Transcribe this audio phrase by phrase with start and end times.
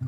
[0.00, 0.06] 你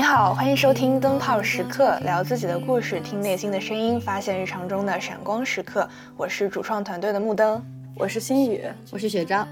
[0.00, 5.86] 好，欢迎收听灯泡时刻，聊自己的故事，听内心的声音，发现日常中的闪光时刻。
[6.16, 7.62] 我是主创团队的木灯，
[7.98, 9.46] 我是心雨，我是雪昭。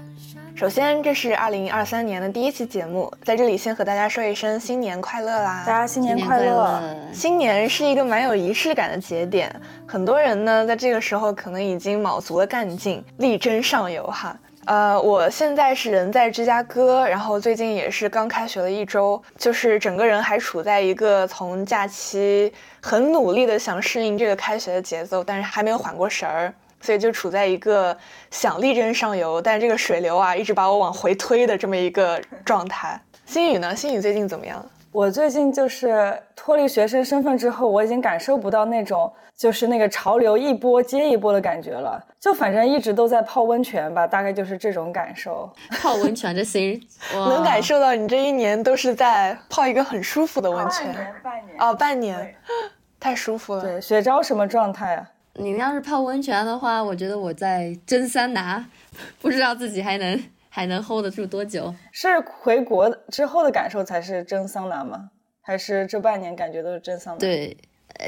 [0.61, 5.63] 首先，这是二零二三年的第一期节目，在这里先和大家说一声新年快乐啦！
[5.65, 6.79] 大家新年快乐！
[7.11, 9.51] 新年是一个蛮有仪式感的节点，
[9.87, 14.37] 很多人呢在这个时候可能已经卯足了干劲，力争上游哈。
[14.65, 27.95] 呃，我现在是人在芝加哥，然后最近也是刚开学了一周，就是整个人还处在一个从假期很努力的想适应这个开学的节奏，但是还没有缓过神儿，所以就处在一个
[28.29, 32.99] 想力争上游，但这个水流啊一直把我往回推的这么一个状态。
[33.25, 33.75] 心宇呢？
[33.75, 34.65] 心宇最近怎么样？
[34.91, 42.03] 我最近就是脱离学生身份之后，我已经感受不到那种就是那个潮流一波接一波的感觉了。
[42.19, 45.49] 就反正一直都在泡温泉吧，大概就是这种感受。
[45.81, 46.77] 泡温泉这行，
[47.15, 50.85] 能感受到你这一年都是在泡一个很舒服的温泉。
[50.87, 52.35] 半年，半年哦，半年，
[52.99, 53.61] 太舒服了。
[53.61, 55.07] 对，雪招什么状态啊？
[55.35, 58.65] 你要是泡温泉的话，我觉得我在蒸桑拿，
[59.21, 60.21] 不知道自己还能。
[60.53, 61.73] 还能 hold 得住多久？
[61.93, 65.09] 是回国之后的感受才是蒸桑拿吗？
[65.41, 67.19] 还是这半年感觉都是蒸桑拿？
[67.21, 67.55] 对，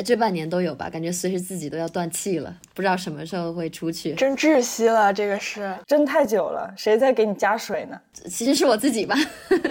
[0.04, 4.14] 这半年都有吧，感觉随时自己都要断气了，不知道什么时候会出去。
[4.16, 7.98] 真窒息了，这个是蒸太久了，谁在给你加水呢？
[8.30, 9.16] 其实是我自己吧，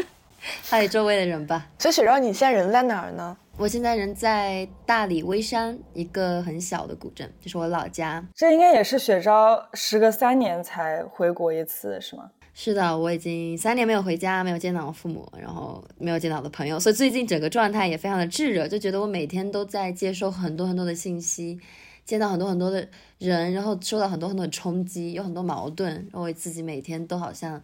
[0.71, 1.67] 还有周围的人吧。
[1.79, 3.37] 所以雪昭，你现在人在哪儿呢？
[3.59, 8.27] 我现在人在大理微山一个很小的古镇，就是我老家。
[8.35, 12.31] 这应该也是雪昭时隔三年才回国一次，是吗？
[12.55, 21.61] 是的，我已经三年没有回家，没有见到我父母，然后没有见到我的朋友，所以最近整个状态也非常的炙热，就觉得我每天都在接收很多很多的信息，
[22.05, 27.63] 见到很多很多的人，然后受到很多很多的冲击，有很多矛盾，然后我自己每天都好像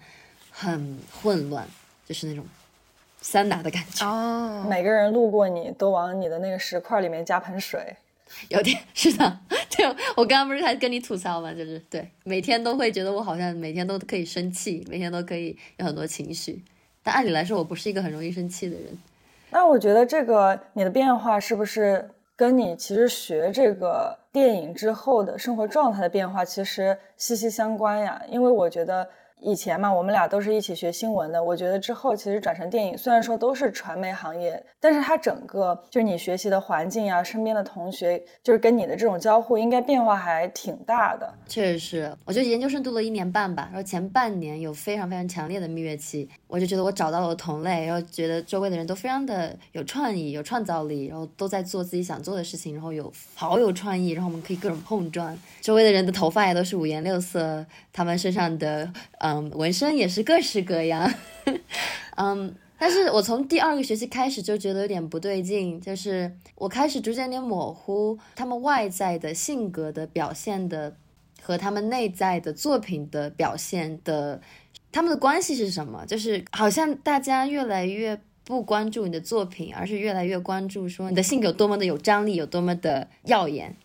[0.50, 1.66] 很混乱，
[2.06, 2.44] 就是那种
[3.20, 4.06] 三打的感觉。
[4.06, 7.96] 哦，每个人路过你都往你的那个石块里面加盆水。
[8.50, 9.38] 有点是的，
[9.74, 11.50] 对我刚刚不是还跟你吐槽吗？
[11.52, 16.62] 就是对，每天都会觉得我好像每天都可以生气，每天都可以有很多情绪，
[17.02, 18.98] 但按理来说我不是一个很容易生气的人。
[19.50, 28.22] 那我觉得这个你的变化是不是跟你其实学这个电影之后的生活状态的变化其实息息相关呀？
[28.28, 29.08] 因为我觉得。
[29.40, 31.42] 以前嘛，我们俩都是一起学新闻的。
[31.42, 41.32] 我觉得之后其实转成电影，虽然说都是传媒行业，但是它整个就是你学习的环境呀，身边的同学，就是跟你的这种交互，应该变化还挺大的。
[41.46, 55.38] 确实是，我觉得研究生读了一年半吧，然后前半年有非常非常强烈的蜜月期，我就觉得我找到了同类，然后觉得周围的人都非常的有创意、有创造力，然后都在做自己想做的事情，然后有好有创意，然后我们可以各种碰撞。
[55.60, 59.27] 周围的人的头发也都是五颜六色，他们身上的呃。
[59.28, 61.12] 嗯，纹身也是各式各样，
[62.16, 70.96] 嗯，但是我从第二个学期开始就觉得有点不对劲，就是我开始逐渐有点模糊他们外在的性格的表现的
[71.42, 74.40] 和他们内在的作品的表现的，
[74.90, 76.06] 他们的关系是什么？
[76.06, 83.76] 就是好像大家越来越不关注你的作品，而是越来越关注说你的性格有多么的有张力，有多么的耀眼，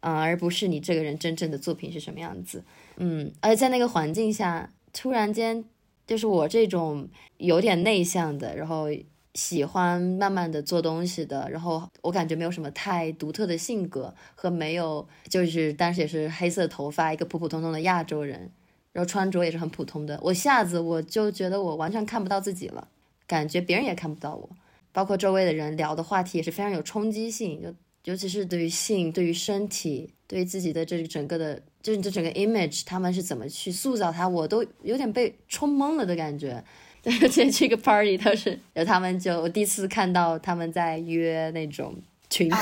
[0.00, 2.64] 嗯，而不是你这个人真正的作品是什么样子，
[2.96, 4.70] 嗯，而在那个环境下。
[4.98, 5.62] 突然间，
[6.06, 8.86] 就是我这种有点内向的，然后
[9.34, 18.50] 喜欢慢慢的做东西的，然后我感觉没有什么太独特的性格和没有，就是当时也是黑色头发，一个普普通通的亚洲人，
[18.92, 22.88] 然后穿着也是很普通的，我一下子我就觉得我完全看不到自己了，
[23.26, 24.48] 感觉别人也看不到我，
[24.92, 27.74] 包括周围的人聊的话题也是非常有冲击性，就
[28.04, 31.60] 尤其是对于性，对于身体，对于自己的这整个的。
[31.86, 36.64] 就是这整个 image，他们是怎么去塑造它，我都有点被冲懵了的感觉。
[37.04, 41.94] 而且这个 party 都是有他们，就我第一次看到他们在约那种
[42.28, 42.56] 群体，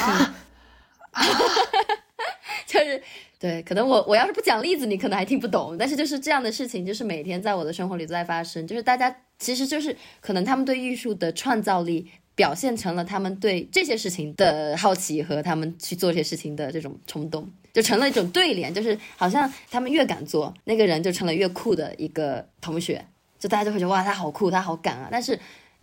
[2.68, 3.02] 就是
[3.38, 5.74] 对，可能我我要是不讲例子，你可能还听不懂。
[5.78, 8.66] 但是就是这样的事情，就是每天在我的生活里都在发生。
[8.66, 17.50] 就是大家其实就是可能他们对艺术的创造力表现成了他们对这些事情的好奇和他们去做这些事情的这种冲动。
[17.74, 23.04] 就成了一种对联，就是好像他们越敢做，那个人就成了越酷的一个同学，
[23.38, 25.08] 就大家就会觉得哇，他好酷，他好敢啊。
[25.10, 25.38] 但是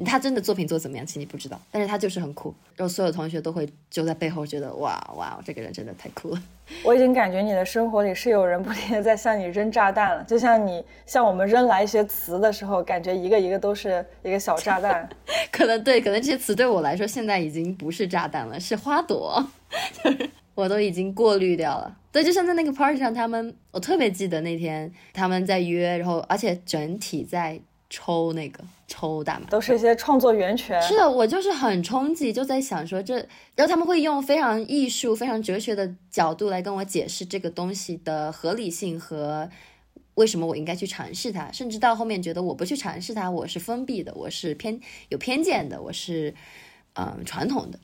[0.06, 6.42] 他真的作品做怎么样，其实你不知道，但是他就是很酷，然后所有同学都会就在背后觉得哇哇，这个人真的太酷了。
[6.86, 15.08] 我已经感觉你的生活里是有人不停的在向你扔炸弹了，就像你向我们扔来一些词的时候，感觉一个一个都是一个小炸弹。
[15.52, 19.46] 可能对，可能这些词对我来说现在已经不是炸弹了，是花朵，
[20.02, 20.30] 就 是
[20.62, 21.98] 我都已经过滤掉了。
[22.12, 27.60] 对，就像在那个 party 上，他们我特别记得那天他们在约，然后而且整体在。
[27.94, 30.82] 抽那个抽大麻，都是一些创作源泉。
[30.82, 33.16] 是的，我就是很冲击，就在想说这，
[33.54, 39.50] 然后他们会用非常艺术、非常哲学的角度来跟我解释这个东西的合理性和
[40.14, 44.80] 为什么我应该去尝试它，甚至到后面觉得我不去尝试它，我是封闭的，我是偏
[45.10, 46.34] 有偏见的，我是
[46.94, 47.80] 嗯传统的，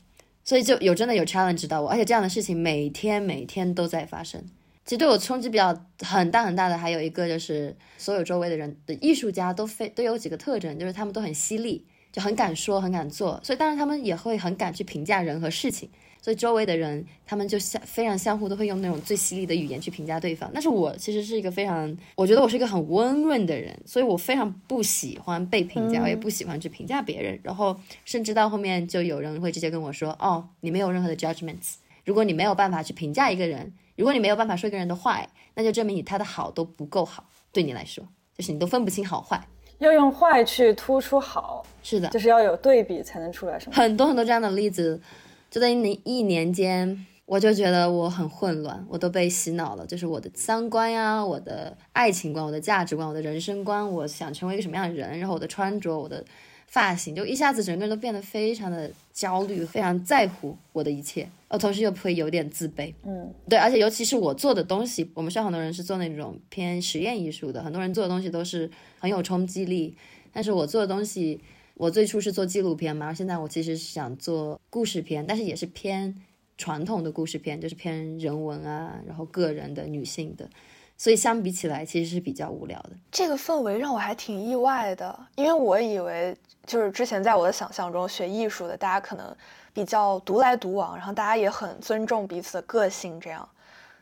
[0.47, 4.41] 所以就有真的有 challenge 到我，而且这样的事情每天每天都在发生。
[4.85, 13.37] 其实对我冲击比较很大很大的，还有一个就是所有周围的人的艺术家都非都有几个特征，就是他们都很犀利，就很敢说，很敢做。
[13.43, 15.89] 所以当然他们也会很敢去评价人和事情。
[16.21, 20.49] 所以周围的人他们就相非常相互都会用那种最犀利的语言去评价对方。
[20.53, 27.39] 但是我其实是一个非常，我觉得我是一个很温润的人，所以我非常不喜欢被评价，我也不喜欢去评价别人。
[27.43, 31.75] 然后甚至到后面就有人会直接跟我说：“哦，你没有任何的 judgments，
[32.05, 39.43] 如果你没有办法去评价一个人。”如果你没有办法说一个人的坏，那就证明你他的好都不够好，对你来说，就是你都分不清好坏。
[39.79, 43.75] 要用坏去突出好，是的，就是要有对比才能出来什么。
[43.75, 45.01] 很多很多这样的例子，
[45.49, 56.23] 就在那一年间，我就觉得我很混乱，我都被洗脑了，就是我的三观呀，我的爱情观，我的价值观，我的人生观，我想成为一个什么样的人，然后我的穿着，我的。
[56.69, 69.95] 发型就一下子整个人都变得非常的焦虑，非常在乎我的一切，呃，同时又会有点自卑，嗯，对，而且尤其是我做的东西，我们学校很多人是做那种偏实验艺术的，很多人做的东西都是很有冲击力，
[70.33, 71.39] 但是我做的东西，
[71.77, 76.15] 我最初是做纪录片嘛，然后现在我其实是想做故事片，但是也是偏
[76.57, 80.49] 传统的故事片，就是偏人文啊，然后个人的、女性的。
[80.97, 82.89] 所以相比起来，其实是比较无聊的。
[83.11, 86.35] 这个氛围让我还挺意外的，因为我以为
[86.65, 89.35] 就是之前在我的想象中，学艺术的大家可能
[89.71, 93.47] 比较独来独往，然后大家也很尊重彼此的个性，这样。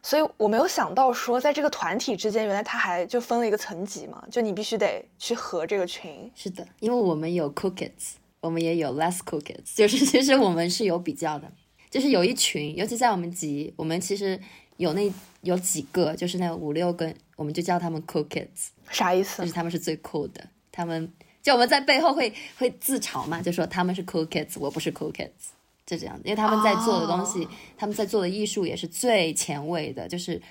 [0.06, 6.32] 所以我没有想到说，在这个团体之间，原来他还就分了一个层级嘛，就你必须得去合这个群。
[6.36, 11.52] 是的，因为我们有 cool kids，我们也有 less cool kids， 就是其实我们是有比较的，
[11.90, 14.40] 就是有一群，尤其在我们级，我们其实。
[14.78, 15.10] 有那
[15.40, 19.42] 有几个，就是那五六个，我们就叫他们 cool kids，啥意思？
[19.42, 21.10] 就是他们是最 cool 的，他们
[21.42, 25.55] 就我们在背后会会自嘲嘛，就说他们是 cool kids，我不是 cool kids，
[25.86, 27.48] 就这样，因为他们在做的东西，
[27.78, 30.42] 他们在做的艺术也是最前卫的，就是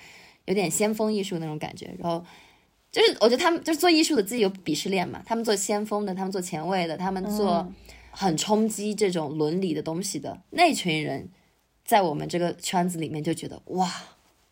[0.45, 1.93] 有点先锋艺术那种感觉。
[1.99, 2.23] 然后
[2.91, 7.71] 就是我觉得他们就是做艺术的自己有鄙视链嘛，他们做先锋的，他们做前卫的，他们做
[8.11, 11.29] 很冲击这种伦理的东西的那群人，
[11.83, 13.91] 在我们这个圈子里面就觉得哇。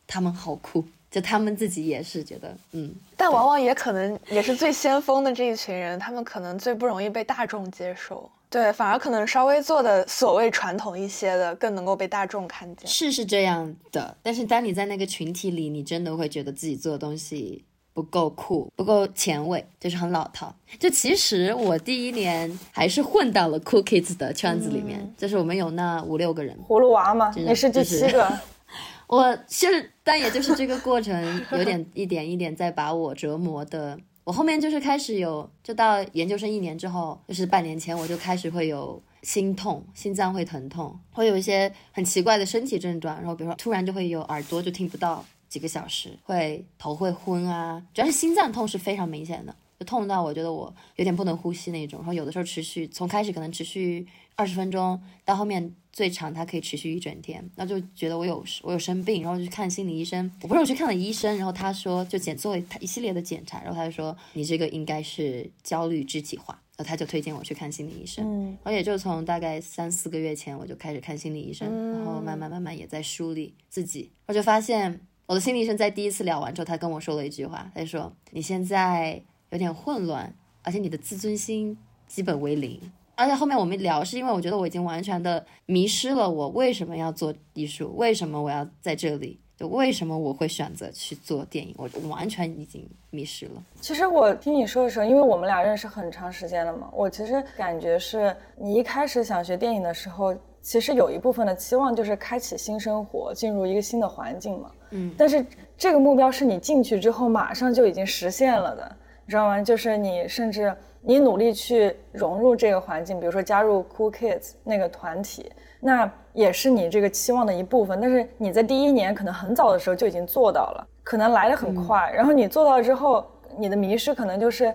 [0.06, 12.88] 他们好酷，就他们自己也是觉得，嗯，但往往也可能也是最先锋的这一群人，他们可能最不容易被大众接受，对，反而可能稍微做的所谓传统一些的更能够被大众看见。
[12.88, 17.66] 是是这样的，但是当你在那个群体里，你真的会觉得自己做的东西
[17.96, 20.56] 不够酷，不够前卫，就是很老套。
[20.78, 28.32] 就其实我第一年还是混到了 Cool Kids 的圈子里面，就是我们有那五六个人，葫芦娃嘛，你是第七个。
[29.10, 33.98] 我是，但也就是这个过程有点一点一点在把我折磨的。
[34.24, 43.16] 我后面就是开始有，就到研究生一年之后，就是半年前我就开始会有心痛，心脏会疼痛，会有一些很奇怪的身体症状。
[43.18, 52.00] 然后比如说突然就会有耳朵就听不到几个小时，会头会昏啊，主要是心脏痛是非常明显的，就痛到我觉得我有点不能呼吸那种。
[52.00, 55.74] 然后有的时候持续从开始可能持续二十分钟，到后面。
[55.94, 60.32] 最长它可以持续一整天，那就觉得我有我有生病，然后就去看心理医生。
[60.42, 68.26] 我不是我去看了医生，然后他说就检做他一系列的检查，然后他就说你这个应该是焦虑肢体化，然后他就推荐我去看心理医生。
[68.26, 74.10] 嗯，我也就从大概三四个月前我就开始看心理医生，然后慢慢慢慢也在梳理自己。
[74.26, 79.22] 我就发现我的心理医生在第一次聊完之后，他跟我说了一句话，他就说你现在
[79.52, 82.82] 有点混乱，而且你的自尊心基本为零。
[83.16, 86.30] 而且后面我们聊，是因为我觉得我已经完全的迷失了。
[86.30, 87.94] 我为什么要做艺术？
[87.96, 89.40] 为什么我要在这里？
[89.56, 91.76] 就为什么我会选择去做电影？
[91.78, 93.64] 我完全已经迷失了。
[93.80, 104.72] 其实我听你说的时候，因为我们俩认识很长时间了嘛，我其实感觉是你一开始想学电影的时候，其实有一部分的期望就是开启新生活，进入一个新的环境嘛。
[104.90, 105.14] 嗯。
[105.16, 105.46] 但是
[105.78, 109.62] 这个目标是你进去之后马上就已经实现了的，你知道吗？
[109.62, 110.76] 就是你甚至。
[111.06, 118.00] 你努力去融入这个环境，比如说加入 Cool Kids 那个团体，那也是你这个期望的一部分。
[118.00, 122.12] 但是你在第一年可能很早的时候就已经做到了，可能来的很快。
[122.16, 123.26] 然后你做到之后，
[123.58, 124.74] 你的迷失可能就是，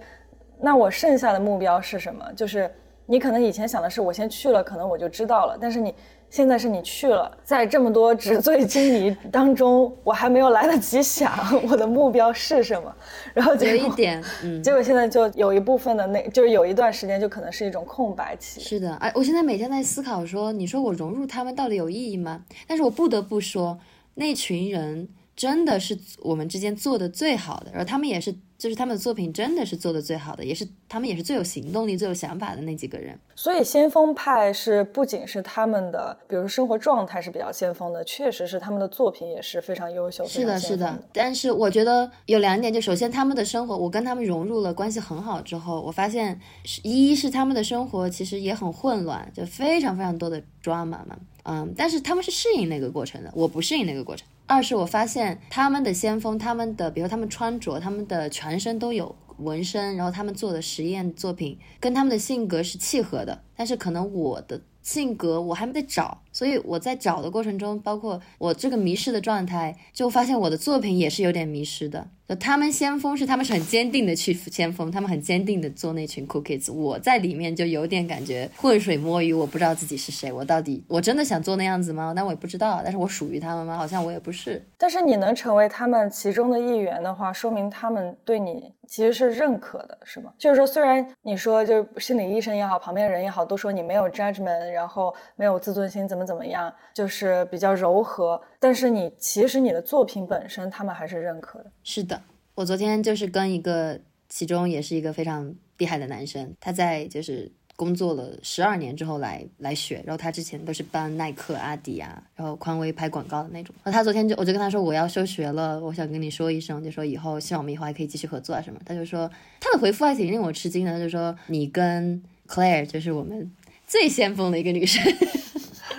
[0.60, 2.24] 那我剩下的目标是什么？
[2.36, 2.70] 就是
[3.06, 5.56] 你可能以前想的是，我先去了，可能我就知道了。
[5.60, 5.94] 但是你。
[6.30, 11.30] 现在是你去了，在这么多纸醉金迷当中，我还没有来得及想
[11.68, 12.94] 我的目标是什么，
[13.34, 18.60] 然后有一点， 嗯，结果现在就有一部分的那，就是有一段时间就可能是一种空白期。
[18.60, 22.44] 是的，哎，我现在每天在思考说，你说我融入他们到底有意义吗？
[22.66, 23.78] 但是我不得不说，
[24.14, 28.34] 那群人真的是我们之间做的最好的，然后他们也是。
[28.58, 33.16] 就是他们的作品真的是做的最好的，也是他们也是最有行动力、最有想法的那几个人。
[33.36, 40.26] 所以先锋派是不仅是他们的，比如生活状态是比较先锋的，确实是他们的作品也是非常优秀。
[40.26, 41.00] 是的，是的。
[41.12, 46.40] 但是我觉得有两点，就首先他们的生活，我跟他们融入了，关系很好之后，我发现
[46.82, 54.26] 一是他们的生活其实也很混乱，就非常非常多的 drama 嘛，嗯，但是他们是适应那个过程的，我不适应那个过程。
[54.48, 66.22] 二是我发现他们的先锋，他们的比如他们穿着，他们的全身都有纹身，然后他们做的实验作品跟他们的性格是契合的，但是可能我的性格我还没得找。
[66.38, 72.06] 所以我在找的过程中，包括我这个迷失的状态，就发现我的作品也是有点迷失的。
[72.28, 76.72] 就他们先锋是他们是很坚定的去先锋，他们很坚定的做那群 cookies。
[76.72, 82.12] 我在里面就有点感觉浑水摸鱼，我不知道自己是谁，我到底我真的想做那样子吗？
[82.14, 82.82] 但我也不知道。
[82.84, 83.76] 但是我属于他们吗？
[83.76, 84.64] 好像我也不是。
[84.76, 90.30] 但是你能成为他们其中的一员的话，说明他们对你其实是认可的，是吗？
[90.38, 96.27] 就是说，虽然你说就是心理医生也好，旁边人也好，都说你没有 judgment，然后没有自尊心，怎么？
[96.28, 96.70] 怎么样？
[96.92, 101.70] 就是比较柔和，但是你其实你的作品本身，他们还是认可的。
[101.82, 102.20] 是的，
[102.54, 113.74] 我昨天就是跟一个，其中也是一个非常厉害的男生，他在就是工作了十二年之后来来学，然后他之前都是帮耐克、阿迪啊，然后匡威拍广告的那种。
[113.84, 118.78] 然后他昨天就我就跟他说我要休学了，我想跟你说一声，就说以后希望我们以后还可以继续合作啊什么。
[118.84, 119.30] 他就说
[119.60, 123.50] 他的回复还挺令我吃惊的，他就说你跟 Claire 就是我们
[123.86, 125.00] 最先锋的一个女生。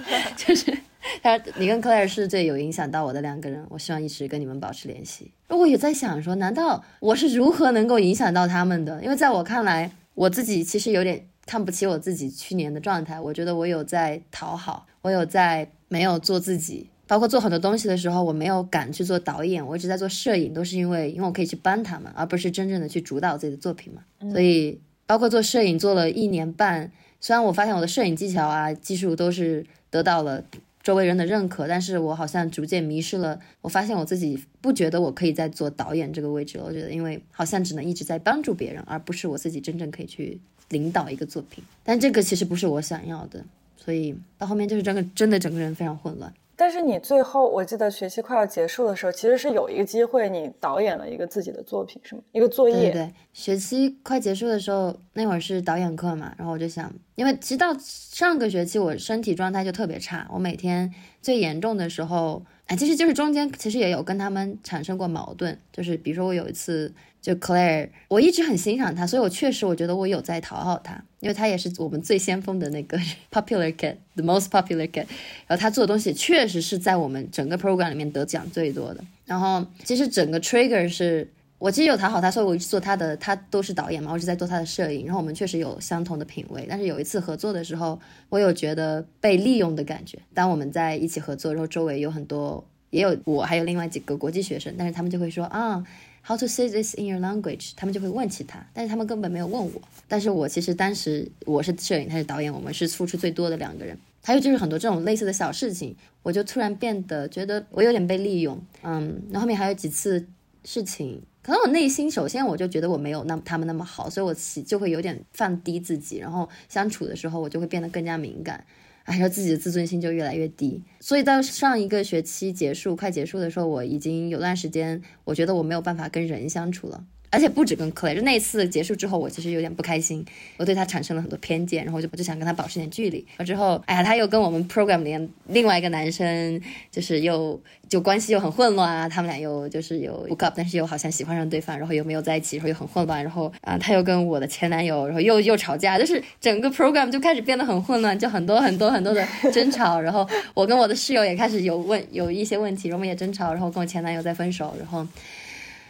[0.35, 0.75] 就是
[1.21, 5.31] 他说你跟 Claire 是最有影响到我的两个人，我希望一直跟你们保持联系。
[5.47, 9.01] 我也在想说，难道我是如何能够影响到他们的？
[9.03, 13.19] 因为在我看来，我自己其实有点看不起我自己去年的状态。
[13.19, 24.01] 我觉得我有在讨好，我有在没有做自己，包括做很多东西的时候，我没有敢去做导演，我一直在做摄影，都是因为因为我可以去帮他们，而不是真正的去主导自己的作品嘛。
[24.31, 29.65] 所以包括做摄影做了一年半，虽然我发现我的摄影技巧啊技术都是。
[29.89, 30.43] 得到了
[30.81, 33.39] 周围人的认可，但是我好像逐渐迷失了。
[33.62, 36.63] 我发现我自己不觉得我可以再做导演这个位置了。
[36.65, 41.63] 我觉得，因为好像只能一直在帮助别人，而不是我自己真正可以去领导一个作品。
[41.84, 43.43] 但这个其实不是我想要的，
[43.77, 46.34] 所以到后面就是整个真的整个人非常混乱。
[46.59, 52.21] 但是你最后，我记得学期快要结束的时候，其实是有一个机会，你导演了一个自己的作品，是吗？
[52.33, 52.91] 一个作业。
[52.91, 66.93] 对对，学期快结束的时候，那会儿是导演课嘛，然后我就想，因为其实到上个学期我身体状态就特别差，我每天最严重的时候，哎，其实就是中间其实也有跟他们产生过矛盾，就是比如说我有一次。
[67.21, 72.97] 就 Claire，我一直很欣赏他，所以我确实我觉得我有在讨好他，因为他也是我们最先锋的那个
[73.29, 75.05] popular kid，the most popular kid。
[75.45, 79.03] 然后他做的东西确实是在我们整个 program 里面得奖最多的。
[79.25, 85.05] 然后其实整个 trigger 是我其实有讨好他，所以我一直做他的，他都是导演嘛，我一直在做他的摄影。
[85.05, 87.99] 然后我们确实有相同的品味，但是有一次合作的时候，
[88.29, 90.17] 我有觉得被利用的感觉。
[90.33, 95.83] 当我们在一起合作，然后周围有很多，也有我还有另外几个国际学生，但是他们就会说啊。
[96.21, 97.71] How to say this in your language？
[97.75, 99.81] 他们就会问起他，但是他们根本没有问我。
[100.07, 103.97] 但是我其实当时我是摄影，他是导演，我们是付出最多的两个人。
[104.23, 108.61] 还有就是很多这种类似的小事情，我就突然变得觉得我有点被利用。
[108.83, 110.23] 嗯，然后面还有几次
[110.65, 118.63] 事情，可能我内心首先我就觉得我没有那他们那么好，所以我就会有点放低自己，然后相处的时候我就会变得更加敏感。
[119.09, 127.03] 然后自己的自尊心就越来越低，所以到上一个学期结束快结束的时候，我已经有段时间，我觉得我没有办法跟人相处了。
[127.31, 130.25] 而且不止跟 Clay，就那次结束之后，我其实有点不开心，
[130.57, 133.25] 我对他产生了很多偏见，然后我就我就想跟他保持点距离。
[133.45, 143.24] 之后，哎呀，他又跟我们 program 里另外一个男生，就是又就关系又很混乱啊，他们俩又就是有不告但是又好像喜欢上对方，然后又没有在一起，然后又很混乱。
[143.24, 150.01] 然后啊，他又跟我的前男友，然后又又吵架，就是整个 program 就开始变得很混乱，就很多很多很多的争吵。
[150.01, 155.07] 然后我跟我的室友也开始有问有一些问题，然后我们也争吵，然后跟我前男友在分手，然后。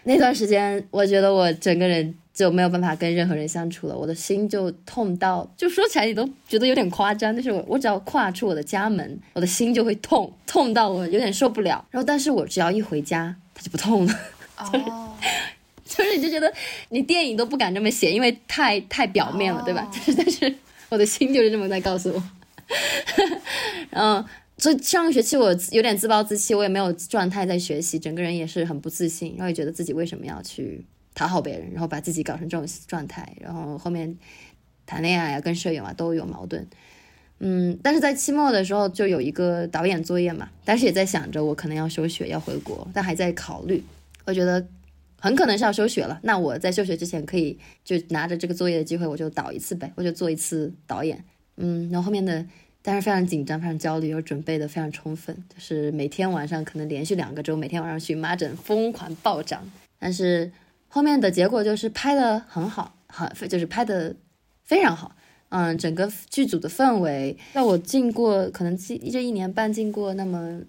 [0.04, 7.36] 那段时间，我觉得我整个人就没有办法跟任何人相处了，我的心就痛到，就说起来你都觉得有点夸张。
[7.36, 11.86] 就是我，我只要跨出我的家门，我的心就会痛，痛到我有点受不了。
[11.92, 14.14] 然后，但是我只要一回家，它就不痛了。
[14.58, 15.14] 哦，
[15.86, 16.52] 就是你就觉得
[16.90, 19.90] 你电影都不敢这么写，因为太太表面了，对吧？
[20.18, 20.54] 但是
[20.90, 22.24] 我的心就是这么在告诉我。
[23.90, 24.24] 然后，
[24.60, 30.86] 所以上个学期我有点自暴自弃，我也没有状态在学习，整个人也是很不自信，然后也觉得自己为什么要去。
[31.16, 34.16] 讨好别人，然后把自己搞成这种状态，然后后面
[34.86, 36.66] 谈恋爱啊，跟舍友啊都有矛盾。
[37.40, 43.84] 嗯，但是在期末的时候就有一个导演作业嘛，当时也在想着我可能要休学要回国，但还在考虑。
[44.24, 44.66] 我觉得
[45.20, 51.22] 很可能是要休学了，那我在休学之前可以就拿着这个作业的机会，我就导一次呗，我就做一次导演。
[51.58, 52.46] 嗯，然后后面的
[52.82, 60.52] 但是非常紧张，非常焦虑，又准备的非常充分，就是每天晚上可能连续两个周，每天晚上荨麻疹疯狂暴涨，但是。
[60.92, 64.16] 后面的结果就是拍的很好，很就是拍的
[64.64, 65.16] 非常好，
[65.50, 70.60] 嗯，整个剧组的氛围，在我进过可能进这一年半进过那么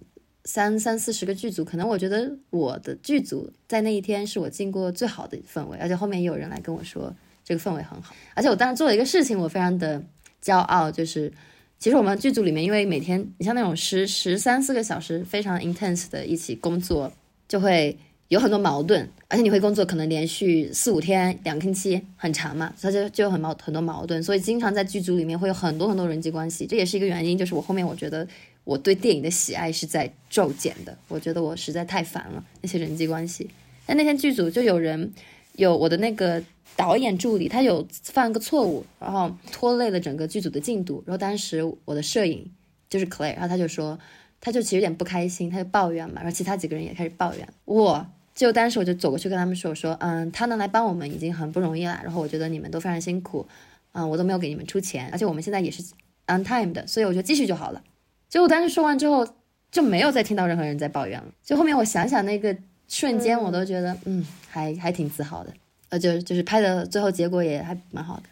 [0.44, 7.10] 三三四十个剧组，可能我觉得我的剧组在那一天是我进过最好的氛围，而且后面也有人来跟我说
[7.42, 10.02] 这个氛围很好，而且我当时做了一个事情，我非常的
[10.44, 11.32] 骄傲，就是
[11.80, 17.12] 其实我们剧组里面，因为每天你像那种十十三四个小时非常 intense 的一起工作，
[17.48, 17.96] 就会。
[18.30, 27.36] 有很多矛盾，而且你会工作可能连续四五天、两个星期，很长嘛，所以就就很矛很多矛盾，所以经常在剧组里面会有很多很多人际关系，这也是一个原因。
[27.36, 28.24] 就是我后面我觉得
[28.62, 33.50] 我对电影的喜爱是在骤减的，我觉得我实在太烦了那些人际关系。
[33.84, 35.12] 但那天剧组就有人
[35.60, 36.42] 有我的那个
[36.74, 41.04] 导演助理，他有犯个错误，然后拖累了整个剧组的进度。
[41.06, 42.50] 然后当时我的摄影
[42.88, 43.98] 就是 Clay，然后他就说，
[44.40, 48.06] 他就其实有点不开心，他就抱怨嘛，然后其他几个人也开始抱怨我。
[48.32, 52.00] 就当时我就走过去跟他们说：“我说，嗯，他能来帮我们已经很不容易了。
[52.02, 53.46] 然后我觉得你们都非常辛苦，
[53.92, 55.82] 嗯，我都没有给你们出钱，而且我们现在也是
[56.26, 57.82] on time 的，所以我就继续就好了。
[58.30, 59.28] 结果当时说完之后，
[59.70, 61.26] 就没有再听到任何人在抱怨了。
[61.44, 62.56] 就后面我想想那个
[62.90, 65.50] 瞬间，我都觉得，嗯，还还挺自豪的。
[65.88, 68.24] 呃，就就是拍的最后结果也还蛮好的。”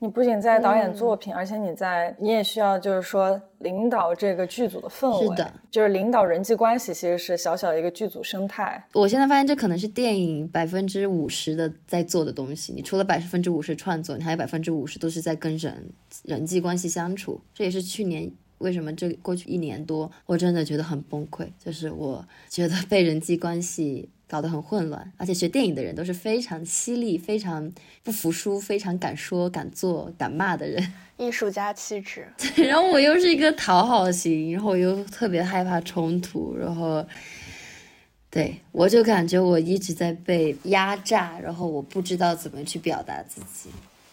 [0.00, 8.80] 你不仅在导演作品，而且你在你也需要就是说领导这个剧组的氛围，是的，就是领导人际关系，其实是小小的一个剧组生态。
[8.92, 12.72] 我现在发现这可能是电影百分之五十的在做的东西。
[12.72, 15.90] 你除了百分之五十创作，你还有百分之五十都是在跟人
[16.22, 17.40] 人际关系相处。
[17.52, 24.08] 这也是去年为什么这过去一年多，我真的觉得很崩溃，就是我觉得被人际关系。
[24.30, 32.28] 搞得很混乱，而且学电影的人都是非常犀利、非常不服输、非常敢说、敢做、敢骂的人， 艺术家气质。
[32.62, 37.02] 然后我又是一个讨好型，然后我又特别害怕冲突，然后，
[38.28, 43.70] 对我就感觉我一直在被压榨，然后我不知道怎么去表达自己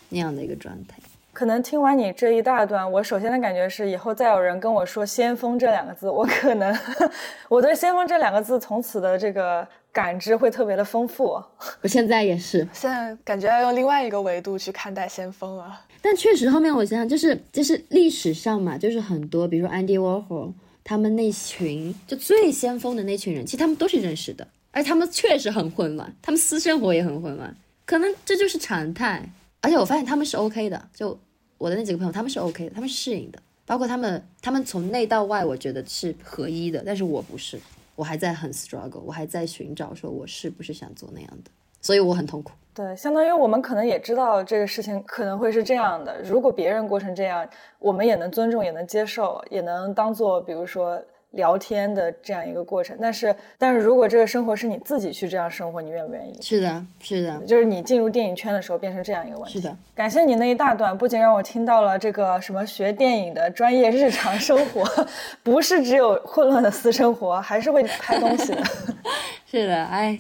[0.08, 0.98] 那样的一个状态。
[1.36, 6.76] 可能听完你这一大段，我首先的感觉是，以后再有人跟我说“先锋”这两个字，我可能
[7.50, 9.68] 我对“先锋”这两个字从此的这个。
[9.96, 11.42] 感知会特别的丰富，
[11.80, 15.80] 我现在也是，现在感觉要用另外一个维度去看待先锋了。
[16.02, 20.52] 但确实后面我想想，就是就是历史上嘛，就是很多，比如说 Andy Warhol
[20.84, 29.24] 他们那群就最先锋的那群人，其实他们都是认识的，而他们确实很混乱，他们私生活也很混乱，可能这就是常态。
[29.66, 31.20] 而且我发现他们是 OK 的，就
[31.58, 37.60] 我的那几个朋友，他们是 OK 的，他们适应的，包括他们，他们从内到外，我觉得是合一的，但是我不是。
[37.96, 41.50] 我还在很 struggle，我还在寻找，说我是不是想做那样的，
[41.82, 42.52] 所以我很痛苦。
[42.76, 46.22] 对，相当于我们可能也知道这个事情可能会是这样的。
[46.22, 47.50] 如果别人过成这样，
[47.80, 51.04] 我们也能尊重，也能接受，也能当做，比如说。
[51.36, 56.38] 聊天的这样一个过程，但是但是如果这个生活是你自己去这样生活，你愿不愿意？
[56.42, 59.54] 是的，是的，就是你进入电影圈的时候变成这样一个问题。
[59.54, 64.84] 是的，感谢你那一大段，不仅让我听到了这个什么学电影的专业日常生活，
[65.44, 68.64] 不是只有混乱的私生活，还是会拍东西的。
[69.46, 70.20] 是的，哎。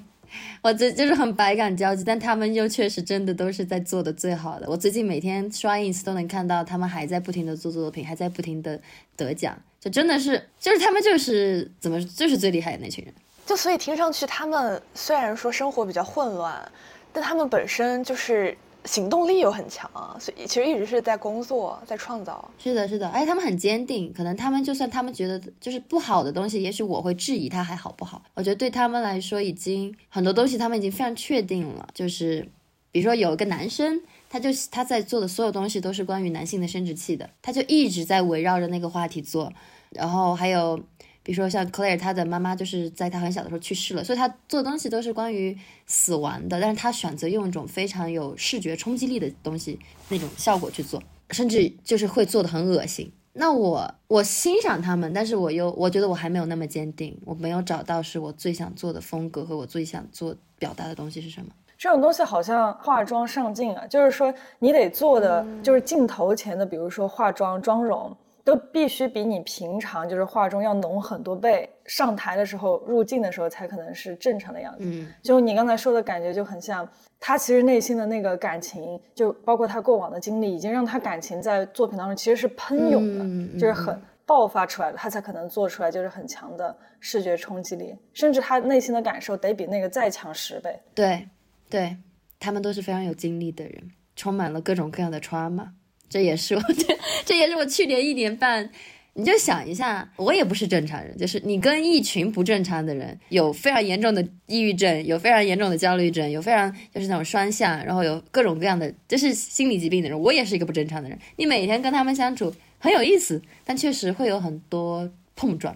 [0.61, 4.67] 我这就是很百感交集，但他们又确实真的都是在做的最好的。
[4.67, 8.77] 我最近每天刷 ins 都能看到他们还在不停的做作品，还在不停的
[9.15, 13.13] 得奖，就真的是，就是他们就是怎么就是最厉害的那群人。
[13.45, 16.69] 就所以听上去他们虽然说生活比较混乱，
[17.13, 18.57] 但他们本身就是。
[18.87, 22.51] 行动力又很强，所以其实一直是在工作，在创造。
[22.59, 24.13] 是的，是的，而且他们很坚定。
[24.13, 28.21] 可能他们就算他们觉得就是不好的东西，也许我会质疑他还好不好。
[28.35, 31.87] 我觉得对他们来说，已经很多东西他们已经非常确定了。
[31.95, 32.47] 就是
[32.91, 39.51] 比如说有一个男生，他就他在做的所有东西都是关于男性的生殖器的，他就一直在围绕着那个话题做。
[39.95, 40.77] 然后还有
[41.23, 49.79] 比如说像 Claire，她的妈妈就是在她很小的时候去世了，所以她做的东西都是关于死亡的，但是她选择用一种非常有视觉冲击力的东西
[50.09, 53.11] 那种效果去做，甚至就是会做的很恶心。
[53.37, 61.47] 那我我欣赏他们，但是我又我觉得我还没有那么坚定，我没有找到是我最想做的风格和我最想做表达的东西是什么。
[61.77, 68.15] 这种东西好像化妆上镜啊，就是说你得做的就是镜头前的，比如说化妆妆容。
[68.45, 74.81] 都必须比你平常就是化妆要浓很多倍，上台的时候入镜的时候才可能是正常的样子。
[74.81, 76.87] 嗯，就你刚才说的感觉就很像，
[77.19, 90.79] 他其实内心的那个感情，就包括他过往的经历，已经让他感情在作品当中其实是喷涌的，就是很爆发出来的，他才可能做出来就是很强的视觉冲击力，甚至他内心的感受得比那个再强十倍。
[90.93, 91.27] 对，
[91.67, 91.97] 对
[92.39, 95.69] 他们都是非常有经历的人，充满了各种各样的 trauma。
[96.09, 98.69] 这也是我，这这也是我去年一年半，
[99.13, 111.17] 你就想一下，我也不是正常人，就是你跟一群不正常的人，有非常严重的抑郁症，有非常严重的焦虑症，有非常就是那种双向，然后有各种各样的就是心理疾病的人，我也是一个不正常的人。
[111.37, 115.75] 你每天跟他们相处很有意思，但确实会有很多碰撞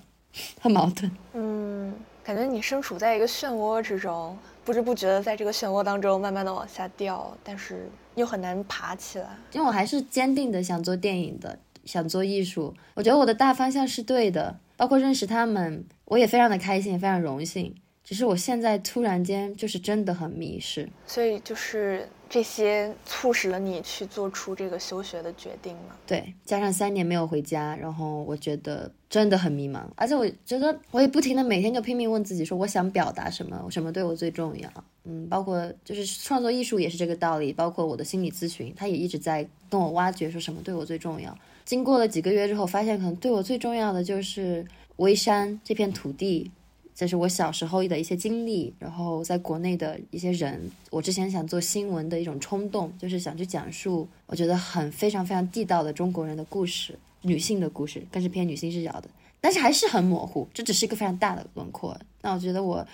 [0.60, 1.10] 和矛盾。
[1.34, 4.38] 嗯，感觉你身处在一个漩涡之中，
[4.70, 7.90] 不知不觉的在这个漩涡当中慢慢的往下掉，但是。
[8.16, 12.76] 又很难爬起来，因为我还是坚定的想做电影的，想做艺术。
[12.96, 17.74] 我觉得我的大方向是对的，包括认识他们，我也非常的开心，非常荣幸。
[18.10, 25.96] 只是我现在突然间就是真的很迷失，所以就是这些促使了你去做出这个休学的决定吗？
[26.08, 34.68] 对，加上三年没有回家，然后我觉得真的很迷茫，而且我觉得我也不停的每天就拼命问自己说，我想表达什么，什么对我最重要？
[35.04, 41.38] 嗯，包括就是创作艺术也是这个道理，包括我的心理咨询，他也一直在跟我挖掘说什么对我最重要。
[41.64, 46.50] 经过了几个月之后，发现可能对我最重要的就是微山这片土地。
[47.00, 59.10] 这是我小时候的一些经历，然后在国内的一些人，我之前想做新闻的一种冲动，就是想去讲述我觉得很非常非常地道的中国人的故事，女性的故事，更是偏女性视角的，
[59.40, 61.98] 但是还是很模糊，这只是一个非常大的轮廓。
[62.22, 62.86] 那我觉得我，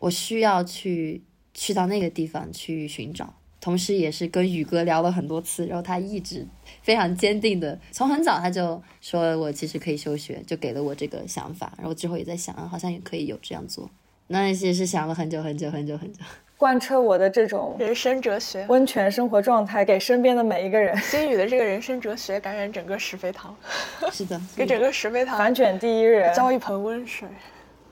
[0.00, 1.22] 我需要去
[1.54, 3.32] 去到那个地方去寻找。
[3.60, 6.44] 同时，也是跟宇哥聊了很多次，然后他一直
[6.82, 11.72] 非常坚定的，从很早他就说我其实可以休学，就给了我这个想法。
[11.78, 13.88] 然后之后也在想，好像也可以有这样做。
[14.28, 16.20] 那也是想了很久很久很久很久，
[16.56, 20.96] 贯彻我的这种人生哲学、温泉生活状态，给身边的每一个人。
[21.10, 23.54] 金宇的这个人生哲学感染整个石飞堂，
[24.10, 27.28] 是的，给整个石飞堂反卷第一人 浇一盆温水。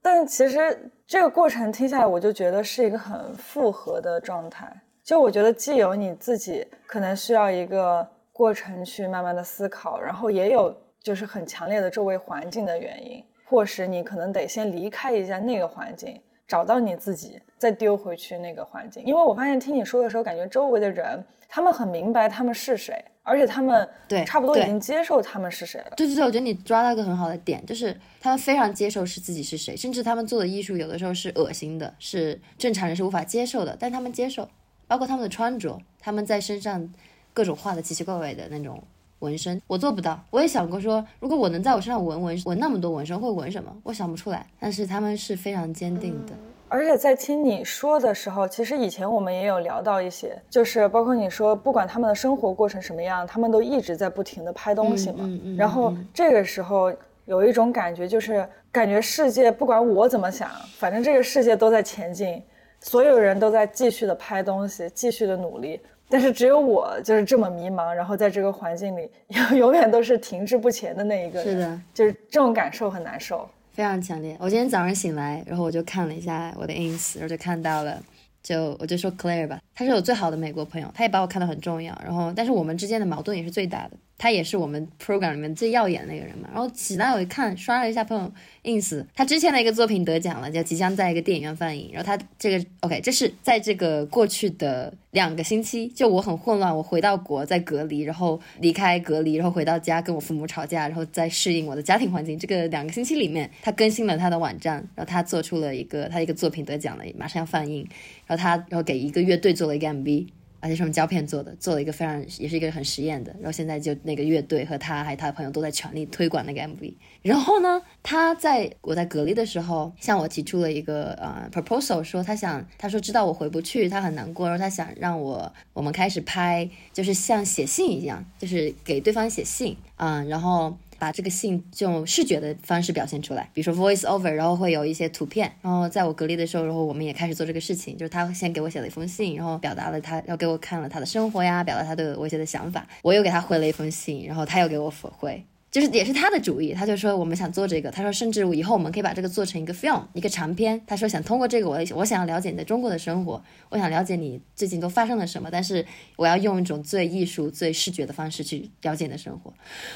[0.01, 4.73] 但其实这个过程听下来，我就觉得是一个很复合的状态。
[5.05, 8.09] 就我觉得，既有你自己可能需要一个
[8.41, 19.05] 过程去慢慢的思考，然后也有就是很强烈的周围环境的原因，迫使你可能得先离开一下那个环境，找到你自己，再丢回去那个环境。
[19.05, 25.93] 因为我发现听你说的时候，感觉周围的人他们很明白他们是谁，而且他们对差不多已经接受他们是谁了。
[25.95, 34.49] 对对对，我觉得你抓到一个很好的点，就是他们非常接受是自己是谁，甚至他们做的艺术有的时候是恶心的，是正常人是无法接受的，但他们接受。
[34.89, 36.93] 包括他们的穿着，他们在身上
[37.33, 38.83] 各种画的奇奇怪怪的那种
[39.21, 40.19] 纹身，我做不到。
[40.31, 43.71] 我也想过说，如果我能在我身上纹纹纹那么多纹身，会纹什么？
[43.83, 44.47] 我想不出来。
[44.59, 46.33] 但是他们是非常坚定的。
[46.69, 55.29] 而且在听你说的时候，其实以前我们也有聊到一些，就是包括你说，不管他们的生活过成什么样，他们都一直在不停的拍东西嘛。
[55.59, 56.93] 然后这个时候
[57.25, 62.43] 有一种感觉，就是感觉世界不管我怎么想，反正这个世界都在前进。
[62.83, 65.79] 所有人都在继续的拍东西，继续的努力，
[66.11, 69.09] 但是只有我就是这么迷茫，然后在这个环境里，
[69.57, 71.41] 永远都是停滞不前的那一个。
[71.43, 74.37] 是的，就是这种感受很难受，非常强烈。
[74.41, 78.03] 我今天早上醒来，然后我就看了一下我的 ins，然后就看到了，
[78.43, 83.93] 就我就说 Claire 吧，他是我最好的美国朋友，他也把我看得很重要，然后但是我们之间的矛盾也是最大的。
[84.21, 86.51] 他也是我们 program 里面最耀眼那个人嘛。
[86.53, 88.31] 然后起来我一看，刷了一下朋友
[88.65, 91.89] ins，他之前的一个作品得奖了，叫即将在一个电影院放映。
[91.91, 102.39] 然后他这个 OK，这是在这个过去的两个星期，就我很混乱，我回到国在隔离，然后离开隔离，然后回到家跟我父母吵架，然后再适应我的家庭环境。
[102.39, 107.89] 这个两个星期里面，他更新了他的网站，然后他做出了一个他一个作品得奖了，马上要放映。
[108.27, 110.27] 然后他然后给一个乐队做了一个 MV。
[110.61, 113.33] 而且是用胶片做的，做了一个非常也是一个很实验的。
[113.41, 116.95] 然后现在就那个乐队和他还有他的朋友都在全力推广那个 MV。
[117.23, 130.77] 然后呢，他在我在隔离的时候向我提出了一个呃 proposal，说他想他说知道我回不去，他很难过，然后他想让我我们开始拍，就是像写信一样，就是给对方写信，嗯，然后。
[131.01, 135.51] 把这个信用视觉的方式表现出来，比如说 voice over，然后会有一些图片。
[135.63, 142.87] 然后在我隔离的时候，然后我们也开始做这个事情，就是他先给我写了一封信，然后表达了他要给我看了他的生活呀，表达他对我一些的想法。
[143.03, 145.43] 我又给他回了一封信，然后他又给我回。
[145.71, 150.81] 就是也是他的主意，他就说我们想做这个，他说甚至以后我们可以把这个做成一个 film，一个长片。
[150.85, 159.55] 他说想通过这个，我我想要了解你在中国的生活，我想了解你最近都发生了什么，但是我要用一种最艺术、最视觉的方式去了解你的生活。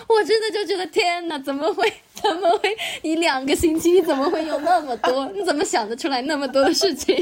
[0.08, 1.92] 我真的就觉得天哪，怎么会？
[2.14, 2.68] 怎么会？
[3.02, 5.28] 你两个星期你怎么会有那么多？
[5.32, 7.16] 你怎么想得出来那么多的事情？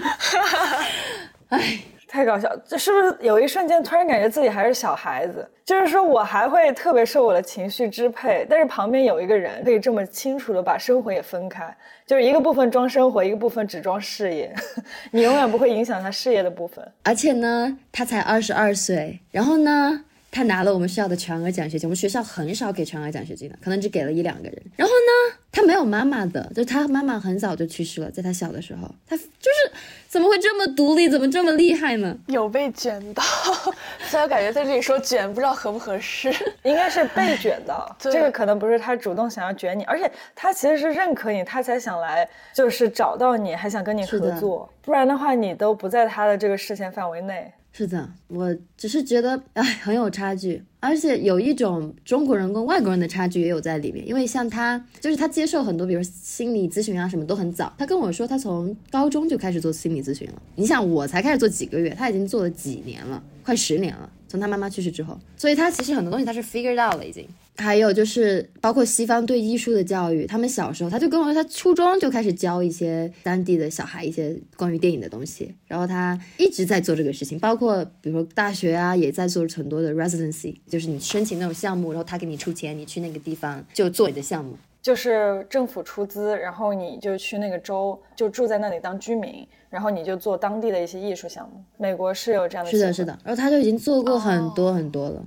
[1.49, 1.79] 哎。
[2.13, 5.49] 太搞笑，这是不是有一瞬间突然感觉自己还是小孩子？
[5.65, 11.75] 就是说我还会特别受我的情绪支配，但是旁边有一个人可以这么清楚的把生活也分开，
[12.07, 14.55] 就是一个部分装生活，一个部分只装事业，
[15.11, 16.87] 你永远不会影响他事业的部分。
[17.05, 20.05] 而且呢，他才二十二岁，然后呢？
[20.35, 24.63] 他拿了我们学校的全额奖学金，我们学校很少给全额奖学金的，可能只给了一两个人。
[24.77, 29.73] 然后呢，他没有妈妈的，就他妈妈很早就去世了，在他小的时候，他就是
[30.09, 32.17] 怎么会这么独立，怎么这么厉害呢？
[32.27, 33.23] 有被卷到，
[34.09, 36.33] 虽然感觉在这里说卷不知道合不合适，
[36.65, 37.95] 应该是被卷到。
[38.01, 47.53] 这个可能不是他主动想要卷你，而且他其实是认可你，他才想来就是找到你，还想跟你合作，不然的话你都不在他的这个视线范围内。
[47.75, 54.07] 是的，我只是觉得，哎，很有差距，而且有一种中国人跟外国人的差距也有在里面。
[54.07, 57.73] 因为像他，就是他接受很多，比如心理咨询啊，什么都很早。
[57.79, 60.43] 他跟我说，他从高中就开始做心理咨询了。
[60.55, 64.11] 你想，我才开始做几个月，他已经做了几年了，快十年了。
[64.29, 67.27] 从他妈妈去世之后，所以他其实很多东西他是 figured out 了已经。
[67.57, 84.57] 还有就是包括西方对艺术的教育，他们小时候他就跟我说，他初中就开始教一些当地的小孩一些关于电影的东西，然后他一直在做这个事情，包括比如说大学啊也在做很多的 residency，就是你申请那种项目，然后他给你出钱，你去那个地方就做你的项目。
[84.81, 91.63] 就是政府出资，然后你就去那个州，就住在那里当居民，然后你就做当地的一些艺术项目。
[91.79, 92.71] 美国是有这样的。
[92.73, 93.17] 是的，是的。
[93.23, 95.25] 然后他就已经做过很多很多了，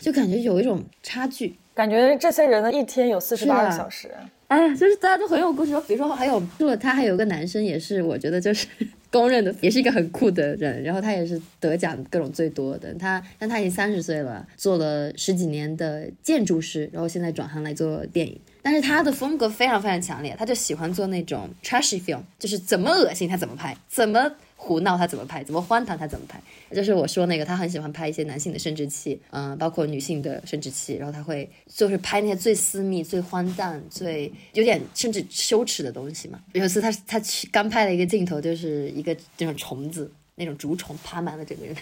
[0.00, 4.10] 就感觉有一种差距，感觉这些人的一天有四十八个小时。
[4.48, 8.66] 哎，就是大家都很有故事，比如说还有，除了他还有个男生，也是我觉得就是。
[9.10, 12.92] 公认的也是一个很酷的人，然后他也是得奖各种最多的。
[12.92, 18.38] 他，但他已经三十岁了，做了十几年的建筑师，然后现在转行来做电影。
[18.60, 24.30] 但是他的风格非常非常强烈，他就喜欢做那种 trashy film，就是怎么恶心他怎么拍，怎么。
[24.60, 25.42] 胡闹他怎么拍？
[25.44, 26.38] 怎么荒唐他怎么拍？
[26.74, 36.40] 就是我说那个，他很喜欢拍一些男性的生殖器，嗯，包括女性的生殖器，然后他会就是拍那些最私密、最荒诞、最有点甚至羞耻的东西嘛。
[36.52, 41.74] 有一次他他去刚拍了一个镜头，就是一个那种虫子，那种竹虫爬满了整个人，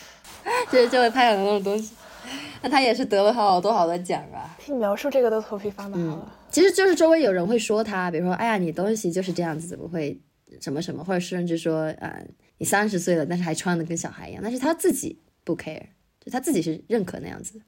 [0.72, 1.92] 就是就会拍很多那种东西。
[2.62, 4.56] 那他也是得了好多好多奖啊！
[4.58, 6.32] 听描述这个都头皮发麻了。
[6.50, 10.18] 其实就是周围有人会说他，比如说，哎呀，你东西就是这样子，怎么会？
[10.60, 12.24] 什么什么，或者甚至说，呃，
[12.58, 15.82] 你三十岁了，但是还穿的跟小孩一样，但是他自己不 care，
[16.20, 17.60] 就他自己是认可那样子。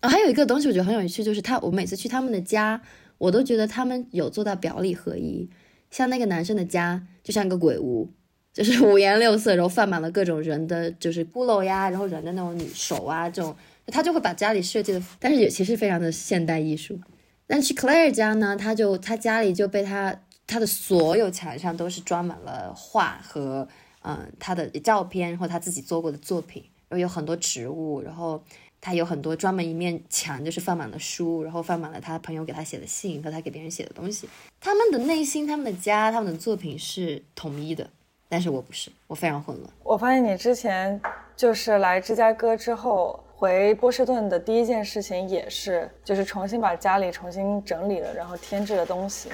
[0.00, 2.80] 啊，还有一个东西我觉得很有趣，就是他，我每次去他们的家，
[3.18, 5.50] 我都觉得他们有做到表里合一。
[5.90, 8.08] 像那个男生的家，就像一个鬼屋，
[8.52, 17.00] 就是五颜六色，然后放满了各种人的，就是骷髅呀，然后人的那种女手啊，这种，他就会把家里设计的，但是也其实非常的现代艺术。
[17.46, 20.22] 但去 Claire 家呢，他就他家里就被他。
[20.48, 23.68] 他的所有墙上都是装满了画和
[24.02, 28.42] 嗯他的照片，或他自己做过的作品，然后有很多植物，然后
[28.80, 34.28] 他有很多专门一面墙就是放满了书，然后放满了他朋友给他写的信和他给别人写的东西。
[34.60, 37.88] 他们的内心、他们的家、他们的作品是统一的，
[38.28, 39.70] 但是我不是，我非常混乱。
[39.82, 41.00] 我发现你之前
[41.36, 49.28] 就是来芝加哥之后回波士顿的第一件事情也是，就是重新把家里重新整理了，然后添置了东西。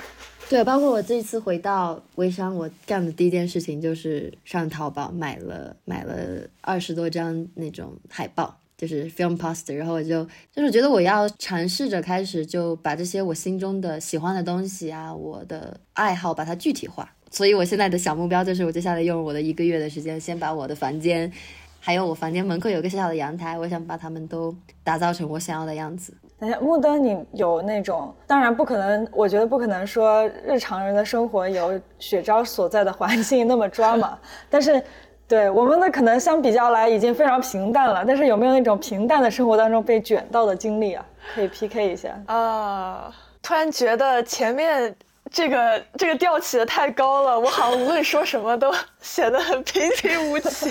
[0.50, 6.14] 对，包括我这一次回到微商，我干的第一件事情就是上淘宝买了买了
[6.60, 17.10] 二十多张那种海报，就是 film poster，然后我就就是觉得我要尝试着开始就把这些我心中的喜欢的东西啊，我的爱好把它具体化。
[17.30, 21.32] 所以我现在的小目标就是，我接下来用我的一个月的时间，先把我的房间，
[21.80, 24.54] 还有我房间门口有个小小的阳台，我想把它们都
[24.84, 26.12] 打造成我想要的样子。
[26.38, 28.14] 等下，木灯，你有那种？
[28.26, 34.18] 当然不可能，我觉得不可能说日常人的生活有雪昭所在的环境那么抓马。
[34.50, 34.82] 但是，
[35.28, 38.04] 对我们的可能相比较来已经非常平淡了。
[38.06, 41.06] 但是有没有那种平淡的生活当中被卷到的经历啊？
[41.34, 43.14] 可以 PK 一下啊！
[43.40, 44.94] 突然觉得前面
[45.30, 50.70] 这个这个调起的太高了，我好像无论说什么都 显得很平平无奇。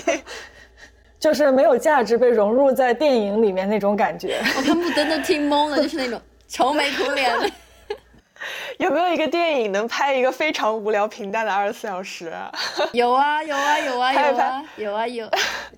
[1.24, 7.50] 就是没有价值被融入在电影里面那种感觉，我看木登都听懵了，就是那种 愁眉苦脸的。
[8.78, 12.30] 有没有一个电影能拍一个非常无聊平淡的二十四小时？
[12.92, 15.30] 有啊有啊有啊有啊有啊有。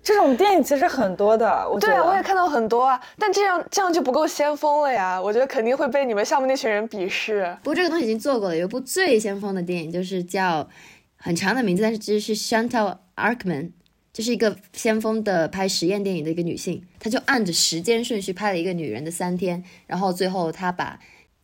[0.01, 2.99] 这种电影其实很多的，我对啊，我也看到很多啊。
[3.19, 7.55] 但这样这样就不够先锋了呀，我觉得肯定会被你们项目那群人鄙视。
[7.61, 10.67] 不过这个东西已经做过了，有一部最先锋的电影，就是叫
[11.17, 13.73] 很长的名字，但是其实是 Chantal Arkman，
[14.15, 20.97] 就是一个先锋的拍实验电影的一个女性，她就按着时间顺序拍了一个女人的三天，然后最后她把。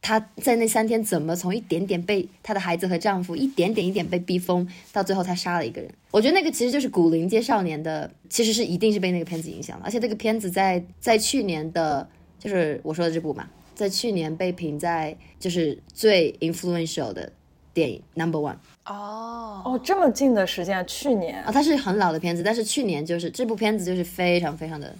[0.03, 5.91] 她在那三天怎么从一点点被她的孩子和丈夫一点点一点被逼疯，到最后她杀了一个人？
[6.09, 9.83] 我觉得那个其实就是《古灵街少年》的，其实是一定是被那个片子影响了。
[9.85, 17.31] 而且那个片子在在去年的，就是我说的这部嘛，在去年被评在就是最 influential 的
[17.73, 18.55] 电影 number one。
[18.85, 24.93] 哦哦，这么近的时间，去年啊，它是很老的片子，但是去年就是这部片子就是非常非常的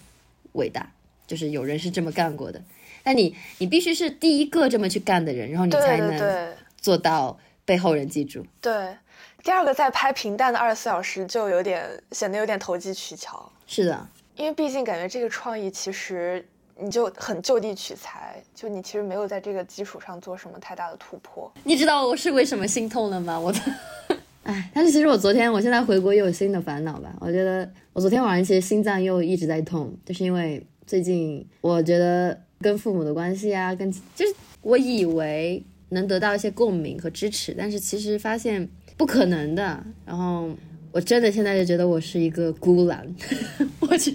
[0.54, 0.90] 伟大，
[1.26, 2.62] 就是有人是这么干过的。
[3.04, 8.46] 但你你必须是第一个这么去干的人，然后你才能做到被后人记住。
[8.62, 8.96] 对，
[9.44, 13.52] 第二个在拍平淡的二十四小时就有点显得有点投机取巧。
[13.66, 16.48] 是的，因为毕竟感觉这个创意其实
[16.82, 21.52] 你就很就地取材，就你其实没有在这个基础上做什么太大的突破。
[21.64, 23.40] 你知道我是为什么心痛了吗？
[23.40, 23.60] 我的，
[24.44, 27.14] 哎，但是其实我昨天我现在回国又有新的烦恼吧。
[27.20, 32.38] 我觉得我昨天晚上其实心脏又一直在痛，就是因为最近我觉得。
[32.64, 39.84] 跟父母的关系啊，跟就是我以为能得到一些共鸣和支持，但是其实发现不可能的。
[40.06, 40.48] 然后
[40.92, 43.06] 我真的现在就觉得我是一个孤狼，
[43.80, 44.12] 我去，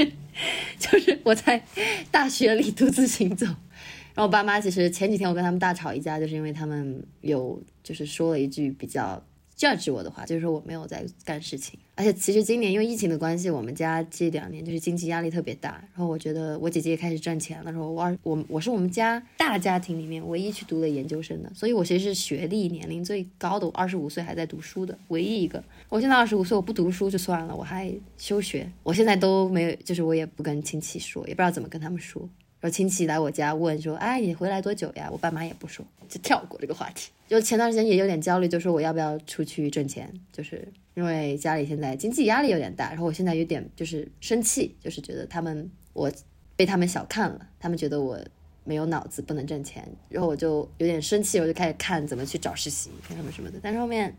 [0.79, 1.63] 就是我在
[2.11, 3.47] 大学里独自行走。
[3.47, 9.23] 然后我爸妈其实前几天我跟他们大吵一架，就是因为他们有就是说了一句比较。
[9.59, 15.83] judge 我的话，就是说我没有在干事情，而且其实今年因为疫情的关系，我们家这两年就是经济压力特别大。
[15.95, 25.65] 然后我觉得我姐姐也开始赚钱了，然后我我我是我们家大家庭里面唯一去读了研究生的，所以我其实是学历年龄最高的，我二十五岁还在读书的唯一一个。
[25.89, 32.29] 我现在二十五岁，我不读书就算了，我还休学，我现在都没有，就是我也不跟亲戚说，也不知道怎么跟他们说。
[32.59, 37.11] 然后亲戚来我家问说：“哎，你回来多久呀？”我爸妈也不说，就跳过这个话题。
[37.29, 42.89] 就前段时间也有点焦虑，就说我要不要出去挣钱，就是因为家里现在经济压力有点大。
[42.89, 46.11] 然后我现在有点就是生气，就是觉得他们我
[46.57, 48.19] 被他们小看了，他们觉得我
[48.65, 49.87] 没有脑子，不能挣钱。
[50.09, 53.59] 然后我就有点生气，我就开始看怎么去找实习什么什么的。
[53.63, 54.15] 但是后面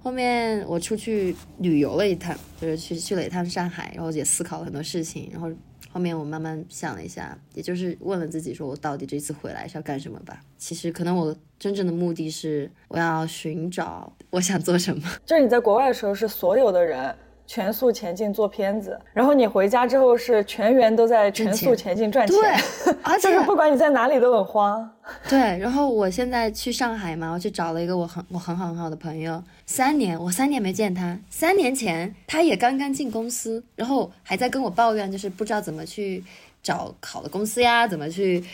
[0.00, 5.48] 后面我出去旅游了一趟，就是去去了一趟上海，然后也思考了很多事情，然后。
[5.90, 10.40] 后面我慢慢想了一下，也就是问了自己，说我到底这次回来是要干什么吧？
[10.56, 15.02] 其实可能我真正的目的是，我要寻找我想做什么。
[15.24, 17.14] 就是你在国外的时候，是所有的人
[17.48, 22.36] 全速前进做片子，然后你回家之后是全员都在全速前进赚钱。
[22.36, 24.88] 对， 而且不管你在哪里都很慌。
[25.30, 29.42] 对，然后我现在去上海嘛，我去找了一个我很我很好很好的朋友。
[29.64, 31.18] 三年，我三年没见他。
[31.30, 36.22] 三年前，他也刚刚进公司，然后还在跟我抱怨，就是不知道怎么去
[36.62, 38.44] 找好的公司呀，怎么去，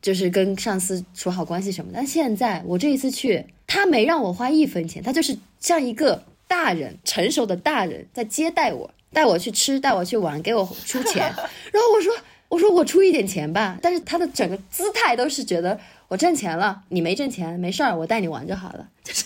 [0.00, 1.90] 就是跟上司处好关系什么。
[1.92, 11.24] 但现在我这一次去，他没让我花一分钱，他就是像一个大人，成熟的大人在接待我，带我去吃，带我去玩，给我出钱。
[11.72, 12.14] 然后我说，
[12.48, 13.78] 我说我出一点钱吧。
[13.82, 15.78] 但是他的整个姿态都是觉得
[16.08, 19.24] 我挣钱了，你没挣钱，没事儿，我带你玩就好了，就是。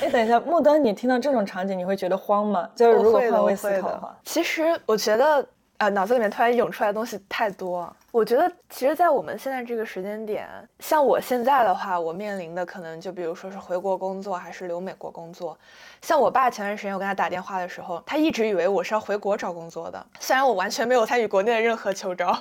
[0.00, 2.68] 哎，等一下，木灯，你听到这种场景，你会觉得慌吗？
[2.76, 5.46] 就是如果换位思考的话，其实我觉得，
[5.78, 7.94] 呃，脑子里面突然涌出来的东西太多。
[8.16, 10.48] 我觉得，其实，在我们现在这个时间点，
[10.78, 15.54] 像我现在的话，我面临的可能就比如说是回国工作，还是留美国工作。
[16.00, 22.32] 像我爸前段时间我跟他打电话的时候，他一直以为我是要回国找工作的，虽然我完全没有参与国内的任何 秋招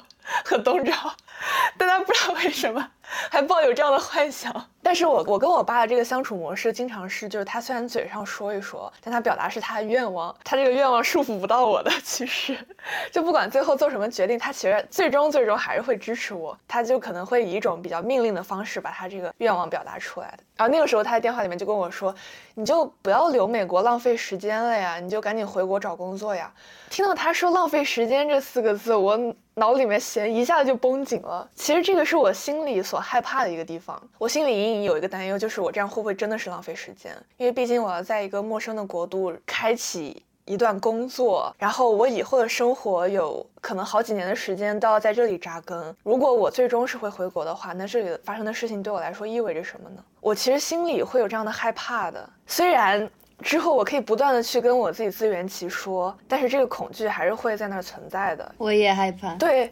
[0.46, 0.94] 和冬招，
[1.78, 2.90] 但他不知道为什么
[3.30, 4.70] 还抱有这样的幻想。
[4.82, 11.92] 但是我我跟我爸的这个相处模式，经常是就是他虽然嘴上说一说，但他表达是他的愿望，他这个愿望束缚不到我的。
[12.04, 12.58] 其实，
[13.12, 16.58] 就不管最后做什么决定，他其实最终最终还是会支持我。
[16.68, 20.44] 他就可能会以一种比较命令的方式把他这个愿望表达出来的。
[20.56, 22.14] 然后那个时候他在电话里面就跟我说
[22.54, 26.52] ：“你就不要留美国浪费时间了呀，你就赶紧回国找工作呀。”
[26.90, 29.20] 听到他说“浪费时间”这四个字，我。
[29.56, 31.50] 脑里面弦一下子就绷紧了。
[31.56, 34.02] 其实这个是我心里所害怕的一个地方。
[34.18, 37.16] 我心里隐隐有一个担忧，就是我这样会不会真的是浪费时间？
[37.38, 45.96] 因为毕竟我要在一个陌生的国度开启一段工作，然后我以后的生活有可能好几年的时间都要在这里扎根。
[46.04, 50.04] 如果我最终是会回国的话，那这里发生的事情对我来说意味着什么呢？
[50.20, 52.30] 我其实心里会有这样的害怕的。
[52.46, 53.10] 虽然。
[53.44, 58.56] 之后我可以不断的去跟我自己自圆其说，但是这个恐惧还是会在那儿存在的。
[58.58, 59.36] 我也害怕。
[59.36, 59.72] 对，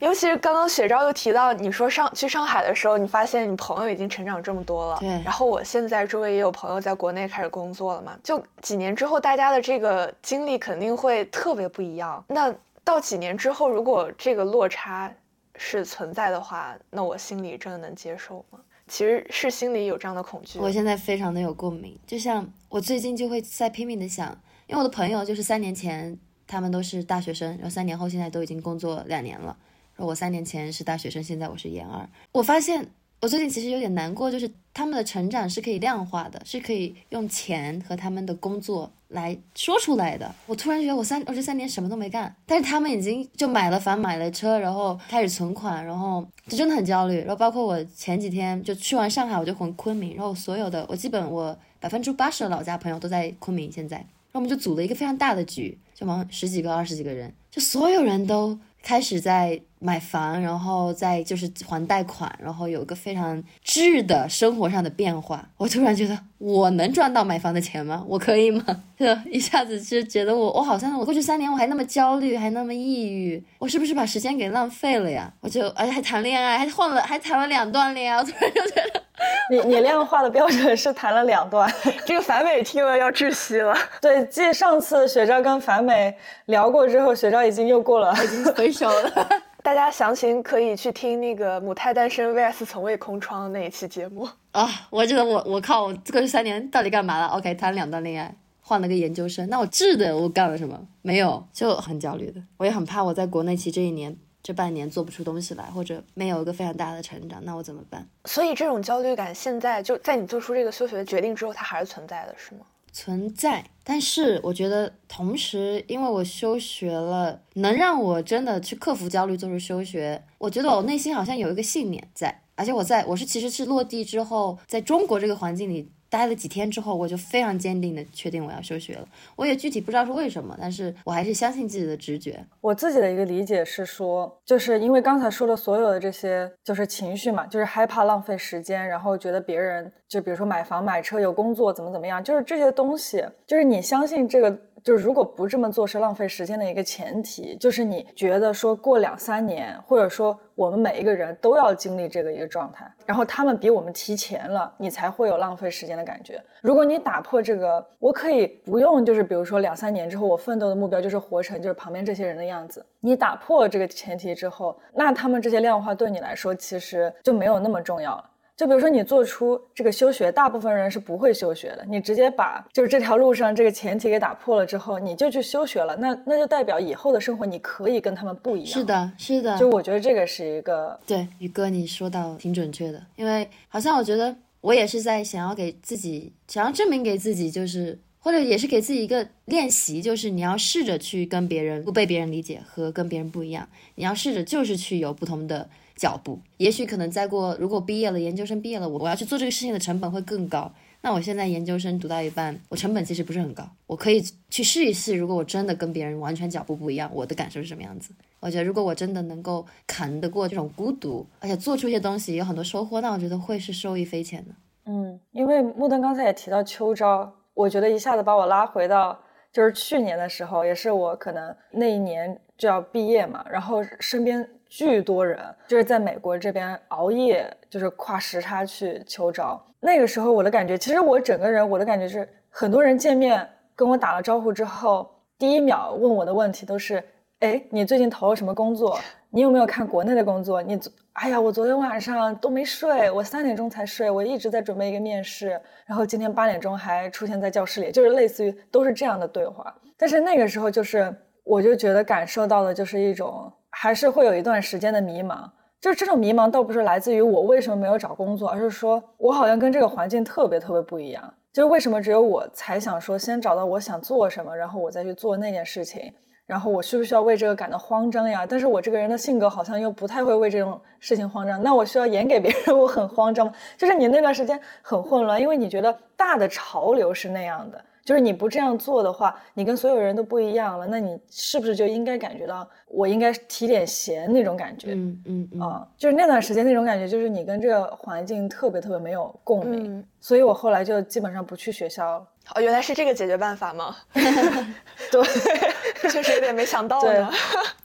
[0.00, 4.98] 尤其是刚刚雪昭又提到，你说上去上海的时候，你发现你朋友已经成长这么多了。
[5.00, 5.08] 对。
[5.22, 12.22] 然后我现在周围也有朋友在国内开始工作了嘛，就几年之后，大家的这个经历肯定会特别不一样。
[12.28, 12.52] 那
[12.82, 15.10] 到几年之后，如果这个落差
[15.56, 18.58] 是存在的话，那我心里真的能接受吗？
[18.86, 20.58] 其实是心里有这样的恐惧。
[20.58, 24.30] 我现在非常的有共鸣，就像我最近就会在拼命的想，
[24.66, 29.56] 因为我的朋友就是三年前他们都是大学生，然后三年后现在都已经工作两年了。
[29.96, 32.08] 我三年前是大学生，现在我是研二。
[32.32, 32.88] 我发现
[33.24, 40.30] 我最近其实有点难过，就是他们的成长是可以量化的，是可以用钱和他们的工作来说出来的。
[40.44, 47.20] 我突然觉得我三我这三年什么都没干，但是他们已经就买了房、买了车，然后开始存款，然后就真的很焦虑。
[47.20, 58.58] 然后包括我前几天就去完上海，我就回昆明，然后所有的我基本我百分之八十的老家朋友都在昆明，现在，然后我们就组了一个非常大的局，就忙十几个、二十几个人，就所有人都。
[58.86, 65.46] 开始在买房，然后再就是还贷款，然后有一个非常质的生活上的变化。
[65.58, 68.02] 我突然觉得，我能赚到买房的钱吗？
[68.08, 68.64] 我可以吗？
[68.98, 75.30] 就一下子就觉得我，我好像我过去三年我还那么焦虑，还那么抑郁，我是不是把时间给浪费了呀？
[75.40, 79.02] 我就而且还谈恋爱，还换了，还谈了两段恋爱，我突然就觉得。
[79.48, 81.70] 你你量化的标准是谈了两段，
[82.04, 83.74] 这个樊美听了要窒息了。
[84.00, 86.14] 对，继上次雪昭跟樊美
[86.46, 89.28] 聊过之后，雪昭已经又过了，已经分手了。
[89.64, 94.68] 大家详情可以去听那个母胎单身 vs 从未空窗的那一期节目啊。
[94.90, 100.78] 我觉得我我靠，我过去三年到底干嘛了？OK，谈两段恋爱，换了个研究生，那我质的我干了什么？
[101.00, 102.42] 没有，就很焦虑的。
[102.58, 104.14] 我也很怕我在国内期这一年。
[104.42, 108.06] 这半年做不出东西来，或者没有一个非常大的成长，那我怎么办？
[108.26, 112.66] 所以这种焦虑感现在就在你做出这个休学的决定之后，它还是存在的，是吗？
[112.94, 120.22] 存在，但是我觉得同时，因为我休学了，能让我真的去克服焦虑，做出休学。
[120.38, 125.90] 我觉得我内心好像有一个信念在，而且我在我是其实是落地之后，在中国这个环境里。
[126.14, 129.08] 待了几天之后，我就非常坚定的确定我要休学了。
[129.34, 132.38] 我也具体不知道是为什么，但是我还是相信自己的直觉。
[132.60, 144.56] 我自己的一个理解是说，就是因为刚才说的所有的这些，就是情绪嘛，就是害怕浪费时间，然后觉得别人就比如说买房买车有工作怎么怎么样，就是这些东西，就是你相信这个。
[144.84, 156.38] 就是如果不这么做是浪费时间的一个前提，就是你觉得说过两三年，或者说我们每一个人都要经历这个一个状态，然后他们比我们提前了，你才会有浪费时间的感觉。
[156.60, 162.84] 如果你打破这个，我可以不用，就是比如说两三年之后，我奋斗的目标就是活成就是旁边这些人的样子。
[163.00, 168.30] 你打破这个前提之后，那他们这些量化对你来说其实就没有那么重要了。
[168.56, 171.84] 就比如说你做出这个休学，大部分人是不会休学的。
[171.88, 178.68] 你直接把就是这条路上这个前提给打破了之后，你就去休学了，那那就代表以后的生活你可以跟他们不一样。
[178.70, 179.58] 是的，是的。
[179.58, 195.68] 就我觉得这个是一个对宇哥你说到挺准确的，因为好像我觉得我也是在想要给自己想要证明给自己，就是或者也是给自己一个练习，就是你要试着去跟别人不被别人理解和跟别人不一样，你要试着就是去有不同的。
[195.96, 200.72] 脚步，也许可能再过，如果毕业了，研究生毕业了，我我要去做这个事情的成本会更高。
[201.02, 205.14] 那我现在研究生读到一半，我成本其实不是很高，我可以去试一试。
[205.14, 208.14] 如果我真的跟别人完全脚步不一样，我的感受是什么样子？
[208.40, 214.54] 我觉得如果我真的能够扛得过这种孤独，而且做出一些东西有很多收获，那我觉得会是受益匪浅的。
[214.86, 219.18] 嗯，因为木登刚才也提到秋招，我觉得一下子把我拉回到
[219.52, 224.48] 就是去年的时候，也是我可能那一年就要毕业嘛，然后身边。
[224.74, 229.64] 巨多人就是在美国这边熬夜，就是跨时差去求招。
[229.78, 235.08] 那个时候我的感觉，其实我整个人我的感觉是，很多人见面跟我打了招呼之后，
[235.38, 237.00] 第一秒问我的问题都是：
[237.38, 238.98] 哎，你最近投了什么工作？
[239.30, 240.60] 你有没有看国内的工作？
[240.60, 240.76] 你，
[241.12, 245.50] 哎呀，我昨天晚上都没睡，我三点钟才睡，我一直在准备一个面试，
[245.86, 249.72] 然后今天八点钟还出现在教室里，就是类似于都是这样的对话。
[249.96, 251.14] 但是那个时候就是，
[251.44, 253.52] 我就觉得感受到的就是一种。
[253.74, 255.50] 还是会有一段时间的迷茫，
[255.80, 261.34] 就是这种迷茫倒不是来自于我为什么没有找工作，而是说我好像跟这个环境特别特别不一样。
[261.52, 266.12] 就是为什么只有我才想说先找到我想做什么，然后我再去做那件事情，
[266.46, 268.44] 然后我需不需要为这个感到慌张呀？
[268.44, 273.52] 但是我这个人的性格好像又不太会为这种事情慌张，那我需要演给别人我很慌张吗？
[273.76, 277.84] 就是你那段时间很混乱，因为你觉得大的潮流是那样的。
[278.04, 284.92] 就是你不这样做的话，你跟所有人都不一样了，那你是不是就应该感觉到我应该提点闲那种感觉？
[284.92, 292.28] 嗯嗯嗯啊，就是那段时间那种感觉，就是你跟这个环境特别特别没有共鸣，嗯，所以我后来就基本上不去学校了。
[292.54, 293.96] 哦，原来是这个解决办法吗？
[294.12, 295.22] 对，
[296.10, 297.30] 确实有点没想到对呢。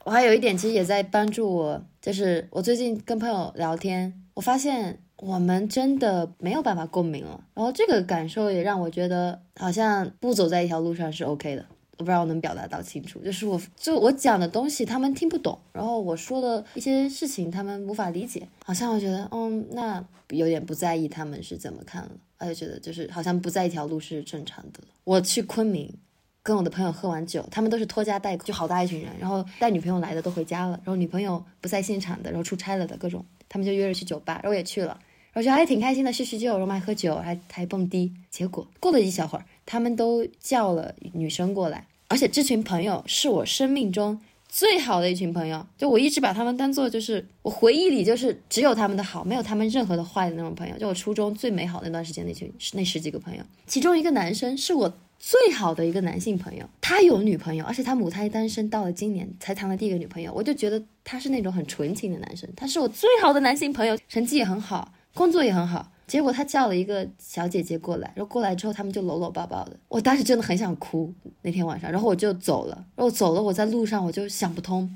[0.04, 7.44] 我还有一点其实也在帮助我，就是我最近跟朋友聊天，我发现我们真的没有办法共鸣了。
[7.54, 11.66] 然后这个感受也让我觉得，好像不走在一条路上是 OK 的。
[11.98, 24.80] 我不知道我能表达到清楚，就是我就我讲的东西他们听不懂，然后我说的一些事情他们无法理解，好像我觉得，嗯，那有点不在意他们是怎么看了，而且觉得就是好像不在一条路是正常的。
[25.04, 25.94] 我去昆明，
[26.42, 34.98] 跟我的朋友喝完酒，他们都是拖家带口，就好大一群人，然后带女朋友来的都回家了，然后女朋友不在现场的，然后出差了的各种，他们就约着去酒吧，然后也去了，
[35.32, 38.12] 然后觉得还挺开心的，叙叙旧，然后还喝酒，还还蹦迪。
[38.30, 50.78] 结果过了一小会儿，他们都叫了女生过来，而且这群朋友是我生命中最好的一群朋友，就我一直把他们当做就是我回忆里就是只有他们的好，没有他们任何的坏的那种朋友。
[50.78, 65.92] 就我初中最美好那段时间那群那十几个朋友，其中一个男生是我最好的一个男性朋友，他有女朋友，而且他母胎单身，到了今年才谈了第一个女朋友，我就觉得他是那种很纯情的男生，他是我最好的男性朋友，成绩也很好，工作也很好。
[66.08, 74.90] 结果他叫了一个小姐姐过来，然后过来之后他们就搂搂抱抱的，我当时真的很想哭那天晚上，然后我就走了，然后走了，我在路上我就想不通，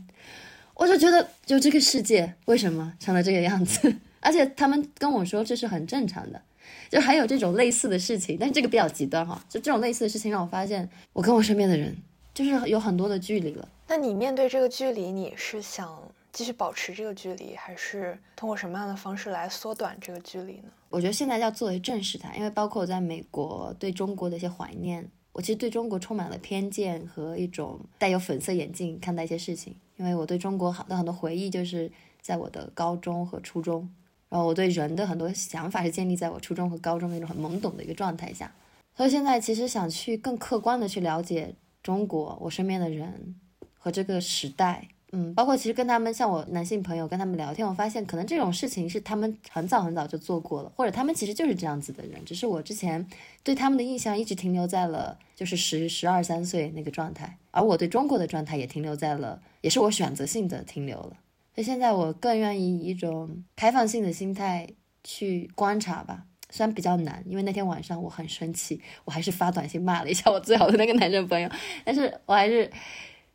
[0.75, 6.41] 我就觉得就这个世界为什么成了这个样子， 而且他们跟我说这是很正常的，
[6.89, 11.93] 就还有这种类似的事情，但是这个比较极端哈，就这种类似的事情让我发现我跟我身边的人
[12.33, 13.67] 就是有很多的距离了。
[13.87, 16.01] 那你面对这个距离，你是想
[16.33, 20.69] 继续保持这个距离，还是通过什么样的方式来缩短这个距离呢？
[20.89, 33.87] 我觉得现在要作为正视它，因为包括我在美国对中国的一些怀念，我其实对中国充满了偏见和一种带有粉色眼镜看待一些事情，因为我对中国好的很多回忆就是在我的高中和初中，
[34.29, 38.51] 然后我对人的很多想法是建立在我初中和高中那种很懵懂的一个状态下，
[38.97, 41.53] 所以现在其实想去更客观的去了解
[41.83, 43.35] 中国，我身边的人
[43.77, 44.87] 和这个时代。
[45.15, 53.07] 嗯，包括其实跟他们，像我男性朋友跟他们聊天，我发现可能这种事情是他们很早很早就做过了，或者他们其实就是这样子的人，只是我之前
[53.43, 61.15] 对他们的印象一直停留在了就是十十二三岁那个状态，而我对中国的状态也停留在了，也是我选择性的停留了。
[61.53, 64.67] 所以现在我更愿意以一种开放性的心态
[65.03, 71.47] 去观察吧，虽然比较难，因为那天晚上我很生气，我还是发短信骂了一下我最好的那个男生朋友，
[71.85, 72.67] 但是我还是。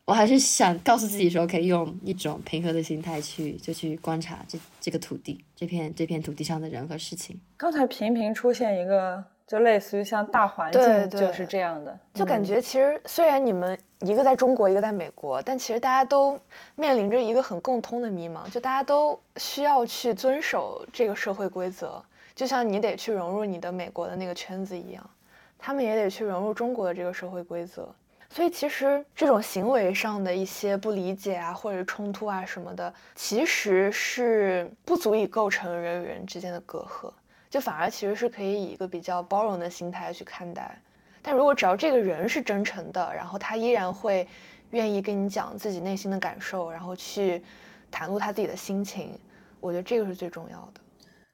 [0.09, 7.39] 我还是想告诉自己说，可以用一种平和的心态去，就去观察这这个土地，这片这片土地上的人和事情。
[7.59, 16.41] 刚才频频出现一个，就类似于像大环对境对就是这样的，就感嗯觉其实虽然你们一个在中国，一个在美国，但其实大家都
[16.75, 22.03] 面临着一个很共通的迷茫，就大家都需要去遵守这个社会规则，
[22.35, 25.11] 就像你得去融入你的美国的那个圈子一样，
[25.59, 27.95] 他们也得去融入中国的这个社会规则。
[28.31, 37.11] 所以其实这种行为上的一些不理解啊，或者冲突啊什么的，其实是不足以构成人与人之间的隔阂，
[37.49, 40.79] 就反而其实是可以以一个比较包容的心态去看待。
[41.23, 44.29] 但如果只要这个人是真诚的，然后他依然会
[44.71, 47.43] 愿意跟你讲自己内心的感受，然后去
[47.91, 49.19] 袒露他自己的心情，
[49.59, 50.81] 我觉得这个是最重要的。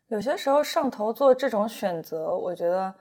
[0.09, 2.95] 有些时候上头做这种选择，我觉得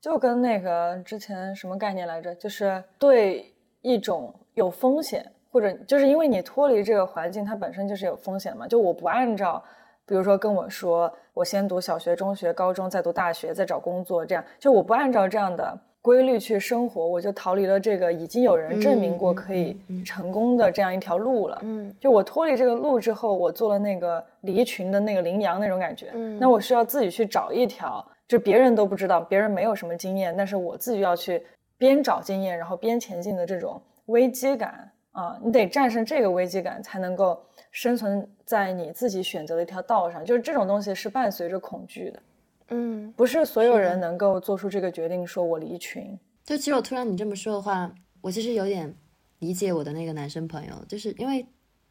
[0.00, 8.66] 就跟那个之前什么概念来着，就是对一种有风险，或者就是因为你脱离这个环境，它本身就是有风险嘛。
[8.66, 9.62] 就我不按照，
[10.06, 21.58] 比如说跟我说，我先读小学、中学、高中，再读大学，再找工作，这样就我不按照这样的规律去生活，我就逃离了这个已经有人证明过嗯可以成功的这样一条路了。
[21.62, 26.10] 嗯就我脱离这个路之后，我做了那个离群的那个羚羊那种感觉。
[26.14, 31.42] 嗯那我需要自己去找一条，就别人都不知道，别人没有什么经验，但是我自己要去
[31.76, 37.38] 边找经验，然后边前进的这种危机感啊，你得战胜这个危机感，才能够
[37.72, 40.24] 生存在你自己选择的一条道上。
[40.24, 42.22] 就是这种东西是伴随着恐惧的，
[42.70, 46.18] 嗯不是所有人能够做出这个决定，说我离群。
[46.44, 48.94] 就其实我突然你这么说的话，我其实有点
[49.40, 51.46] 理解我的那个男生朋友，就是因为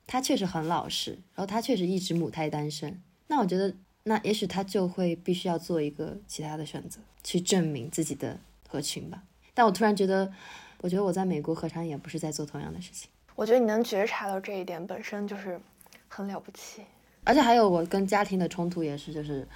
[0.07, 3.01] 他确实很老实，然后他确实一直母胎单身。
[3.27, 3.73] 那我觉得，
[4.03, 9.21] 那也许他就会必须要做一个其他的选择，去证明自己的合群吧。
[9.53, 10.31] 但我突然觉得，
[10.81, 13.09] 我觉得我在美国何尝也不是在做同样的事情。
[13.35, 15.59] 我觉得你能觉察到这一点本身就是
[16.07, 16.81] 很了不起。
[17.23, 19.47] 而且还有我跟家庭的冲突也是，就是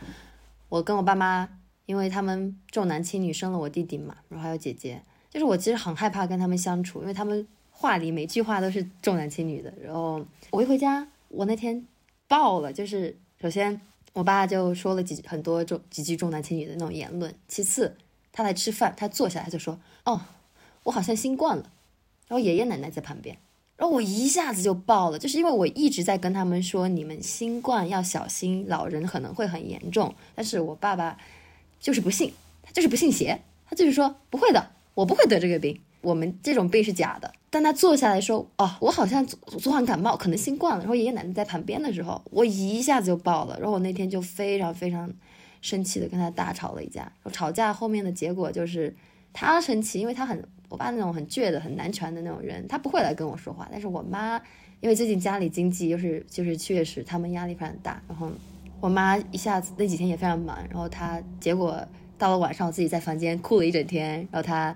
[0.74, 1.48] 我跟我爸妈，
[1.86, 5.00] 因为他们重男轻女生了我弟弟嘛，然后还有姐姐，
[5.30, 9.72] 就是我其实很害怕跟他们相处，因为他们话里每句话都是重男轻女的。
[9.80, 11.86] 然后我一回家，我那天
[12.28, 13.80] 爆了，就是首先
[14.14, 17.96] 我爸就说了几很多重几句重男轻女的那种言论，其次
[18.32, 20.22] 他来吃饭，他坐下来就说：“哦，
[20.82, 21.70] 我好像新冠了。”
[22.28, 23.38] 然后爷爷奶奶在旁边，
[23.76, 30.14] 然后我一下子就爆了，就是因为我一直在跟他们说，你们新冠要小心，老人可能会很严重。
[30.36, 31.18] 但是我爸爸
[31.80, 34.72] 就是不信，他就是不信邪，他就是说不会的。
[34.94, 37.34] 我不会得这个病，我们这种病是假的。
[37.50, 43.58] 当他坐下来说：“哦，我好像昨昨晚感冒，可能新冠了。”然后爷爷奶奶在旁边的时候，我一下子就爆了。
[43.60, 45.12] 然后我那天就非常非常
[45.62, 47.12] 生气的跟他大吵了一架。
[47.32, 48.96] 吵架后面的结果就是
[49.34, 53.68] 他生气，因为他很我爸那种很倔的、很难缠的那种人，他不会来跟我说话。
[53.72, 54.42] 但是我妈
[54.82, 58.32] 因为最近家里经济又是就是确实他们压力非常大，然后
[58.82, 61.86] 我妈一下子那几天也非常忙，然后她结果。
[62.16, 64.20] 到了晚上，我自己在房间哭了一整天。
[64.32, 64.74] 然后她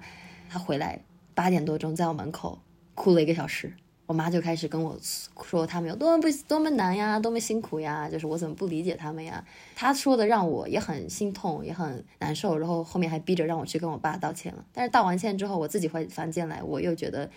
[0.50, 1.00] 她回来
[1.34, 2.60] 八点多钟，在我门口
[2.94, 3.72] 哭了一个小时。
[4.08, 4.98] 我妈就开始跟我
[5.44, 9.44] 说他们有多么不多么难呀，多么辛苦呀，就是我怎么不理解他们呀？
[9.76, 12.58] 他说的让我也很心痛，也很难受。
[12.58, 14.66] 然后后面还逼着让我去跟我爸道歉了。
[14.74, 17.30] 但是道完歉之后，我自己回房间来，我又觉得，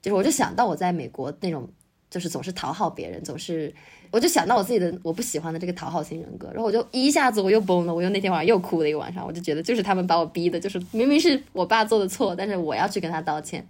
[0.00, 1.68] 就是我就想到我在美国那种，
[2.10, 3.74] 就是总是讨好别人，总是。
[4.12, 13.64] 我就想到我自己的我不喜欢的这个讨好型人格，然后我就一下子我又崩了，我又那天晚上又哭了一个晚上，我就觉得就是他们把我逼的，就是明明是我爸做的错，但是我要去跟他道歉。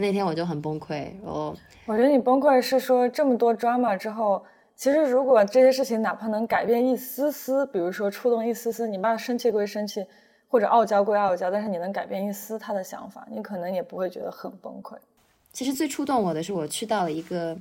[0.00, 1.54] 那天我就很崩溃，然后
[1.86, 4.44] 我觉得你崩溃是说这么多 drama 之后，
[4.74, 10.04] 其实如果这些事情哪怕能改变一丝丝，比如说触动一丝丝，你爸生气归生气，
[10.48, 14.96] 或者傲娇归傲娇，但是你能改变一丝他的想法，你可能也不会觉得很崩溃。
[15.52, 17.56] 其实最触动我的是我去到了一个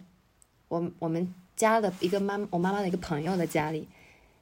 [0.67, 1.33] 我我们。
[1.59, 3.79] 家的一个妈，我妈妈的一个朋友的家里，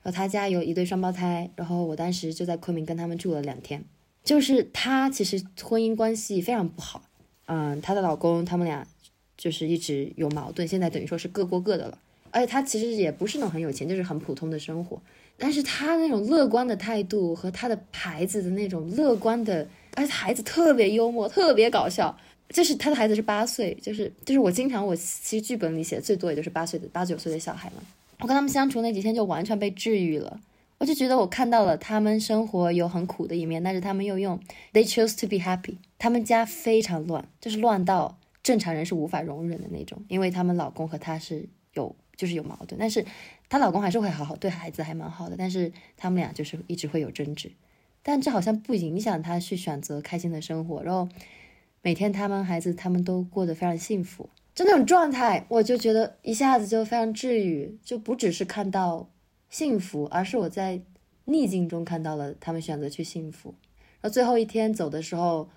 [0.03, 3.83] 然后他家有一对双胞胎，然后我当时就在昆明跟他们住了两天。
[4.23, 7.01] 就是他其实婚姻关系非常不好，
[7.47, 8.87] 嗯，她的老公他们俩
[9.35, 11.97] 就是一直有矛盾，现在等于说是各过各的了。
[12.31, 15.01] 而且她其实也不是那种很有钱，就是很普通的生活。
[15.37, 22.17] 但是她那种乐观的态度和她的孩子的那种乐观的，而且孩子特别幽默，特别搞笑。
[22.49, 27.83] 就是他的孩子是八岁，就是就是我经常我其实剧本里写的最多也就是八岁的八九岁的小孩嘛。
[28.19, 30.39] 我跟他们相处那几天就完全被治愈了，
[30.77, 34.39] 我就觉得我看到了他们生活有很苦的一面，但是他们又用
[34.73, 35.77] they choose to be happy。
[35.97, 43.05] 他们家非常乱，就是乱到正常人是无法容忍的那种，因为他们老公和他是有就是有矛盾，但是
[43.49, 47.51] 她老公还是会好好对孩子还蛮好的，但是他们俩就是一直会有争执，
[48.03, 51.07] 但这好像不影响他去选择开心的生活，然后。
[51.83, 59.07] 每天他们孩子他们都过得非常幸福，就那种状态，我就觉得一下子就非常治愈，就不只是看到
[59.49, 60.81] 幸福，而是我在
[61.25, 63.53] 逆境中看到了他们选择去幸福。
[64.01, 65.49] 然后最后一天走的时候，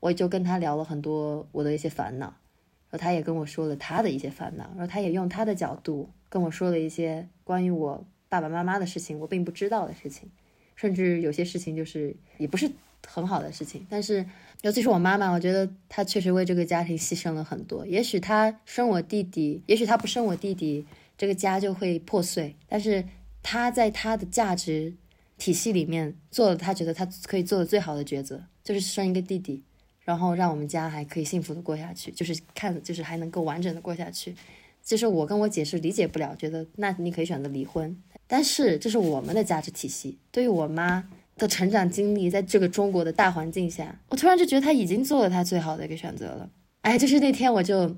[0.00, 10.30] 我就跟他聊了很多我的一些烦恼，然后他也跟我说了他的一些烦恼，然后他也用他的角度跟我说了一些关于我爸爸妈妈的事情，我并不知道的事情，
[10.76, 12.70] 甚至有些事情就是也不是
[13.06, 14.26] 很好的事情，但是。
[14.62, 17.86] 尤其是我妈妈，我觉得她确实为这个家庭牺牲了很多。
[17.86, 20.84] 也许她生我弟弟，也许她不生我弟弟，
[21.16, 22.54] 这个家就会破碎。
[22.68, 23.02] 但是
[23.42, 24.94] 他在他的价值
[25.36, 29.62] 体系里面做了他觉得他可以做的最好的抉择，就是生一个弟弟，
[30.02, 34.34] 然后让我们家还可以幸福的过下去，就是看，就是还能够完整的过下去。
[34.82, 41.08] 就是我跟我姐是理解不了，觉得那你可以选择离婚，但是这是我们的价值体系，对于我妈。
[41.36, 46.50] 的成长经历，在这个中国的大环境下，我突然就觉得他已经做了他最好的一个选择了。
[46.82, 47.96] 哎，就是那天我就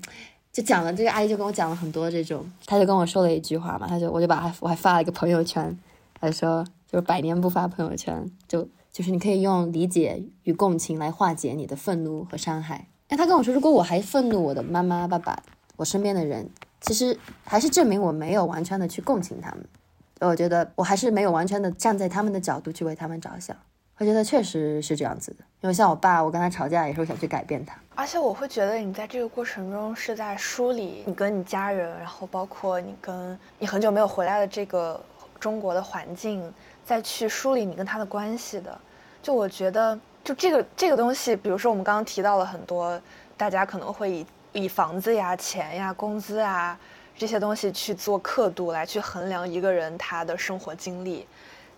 [0.53, 5.75] 就讲了这个阿姨就跟我讲了很多这种，她就跟我说了一句话嘛，她就我就把她我还发了一个朋友圈，
[6.21, 12.87] 她说就是百年不发朋友圈，就就是你可以用理解与共情来化解你的愤怒和伤害。
[13.07, 15.41] 哎，她跟我说，如果我还愤怒我的妈妈、爸爸，
[15.75, 16.47] 我身边的人，
[16.81, 19.65] 其实还是证明我没有完全的去共情他们。
[20.21, 23.57] 我觉得我还是没有完全的站在他们的角度去为他们着想，
[23.97, 25.37] 我觉得确实是这样子的。
[25.61, 35.01] 因为像我爸，我跟他吵架也是我想去改变他，而且我会觉得你在这个过程中是在梳理你跟你家人，然后包括你跟你很久没有回来的这个
[35.39, 38.77] 中国的环境，再去梳理你跟他的关系的。
[39.21, 43.01] 就我觉得，就这个这个东西，比如说我们刚刚提到了很多，
[43.37, 46.77] 大家可能会以以房子呀、钱呀、工资啊。
[47.15, 51.27] 这些东西去做刻度来去衡量一个人他的生活经历，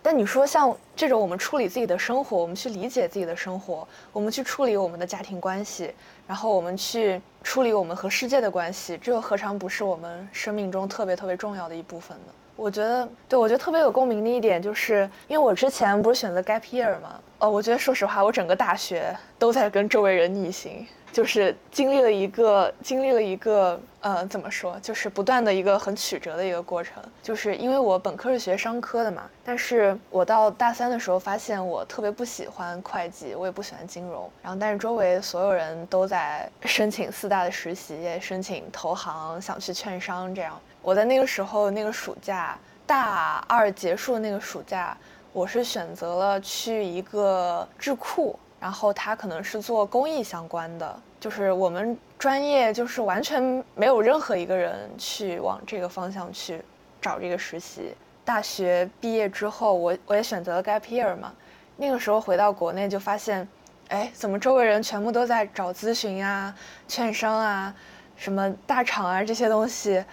[0.05, 5.91] 但你说像这种我们处理自己的生活，我们去理解自己的生活，我们去处理我们的家庭关系，
[6.27, 12.33] 然后我们去处理我们和世界的关系，这又何尝不是我们生命中特别特别重要的一部分呢？
[12.55, 20.85] 我觉得，对我觉得特别有共鸣的一点，就是因为我之前不是选择 gap year 嘛，哦，我觉得说实话，我整个大学都在跟周围人逆行，
[21.15, 27.01] 就是经历了一个经历了一个呃，怎么说，就是不断的一个很曲折的一个过程。
[27.23, 34.29] 就是因为我本科是学商科的嘛，但是我到大三的时候发现我特别不喜欢会计，我也不喜欢金融。
[34.43, 40.59] 然后，但是周围所有人都在申请四大的实习，也申请投行，想去券商这样。
[40.81, 44.97] 我在那个时候，那个暑假大二结束的那个暑假，
[45.31, 56.59] 我是选择了去一个智库，然后他可能是做公益相关的，就是我们专业就是完全没有任何一个人去往这个方向去
[56.99, 57.93] 找这个实习。
[58.23, 61.31] 大学毕业之后，我我也选择了 gap year 嘛，
[61.77, 63.47] 那个时候回到国内就发现，
[63.89, 66.51] 哎，怎么周围人全部都在找咨询啊、
[66.87, 67.71] 券商啊、
[68.15, 70.03] 什么大厂啊这些东西。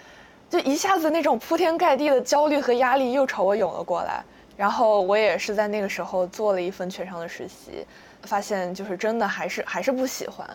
[0.47, 4.23] 就一下子那种铺天盖地的焦虑和压力又朝我涌了过来，
[4.55, 7.83] 然后我也是在那个时候做了一份券商的实习，
[8.23, 10.47] 发现就是真的还是还是不喜欢，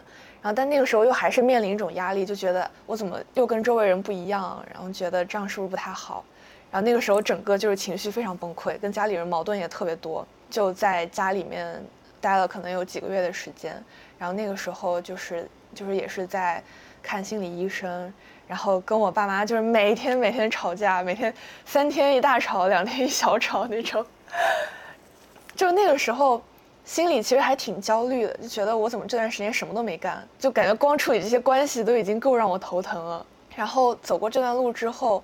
[0.42, 6.24] 然后但那个时候又还是面临一种压力，就觉得我怎么又跟周围人不一样，然后觉得这样是不是不太好，
[6.70, 11.82] 然后那个时候整个就是情绪非常崩溃，跟家里人矛盾也特别多，就在家里面
[12.20, 13.82] 待了可能有几个月的时间，
[14.18, 16.62] 然后那个时候就是就是也是在
[17.02, 18.12] 看心理医生。
[18.48, 21.30] 然后跟我爸妈就是每天每天吵架，每天
[21.66, 24.02] 三天一大吵，两天一小吵那种。
[25.54, 26.42] 就那个时候，
[26.89, 33.24] 心里其实还挺焦虑的，就觉得我怎么这段时间什么都没干，就感觉光处理这些关系都已经够让我头疼了。
[33.55, 35.22] 然后走过这段路之后，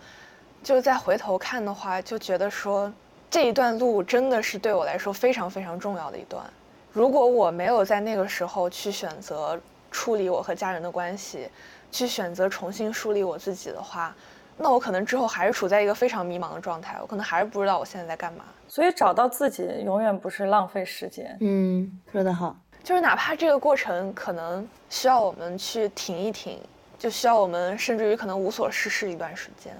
[0.62, 2.93] 就再回头看的话，就觉得说
[3.31, 6.45] 这一段路真的是对我来说非常非常重要的一段。
[6.93, 9.59] 如果我没有在那个时候去选择
[9.91, 11.49] 处理我和家人的关系，
[11.91, 14.15] 去选择重新梳理我自己的话，
[14.59, 18.45] 那我可能之后还是处在一个非常迷茫的状态，我可能还是不知道我现在在干嘛。
[18.67, 21.37] 所以找到自己永远不是浪费时间。
[21.41, 26.59] 嗯，说得好，就是哪怕这个过程可能需要我们去停一停，
[26.99, 29.73] 就需要我们甚至于可能无所事事一段时间，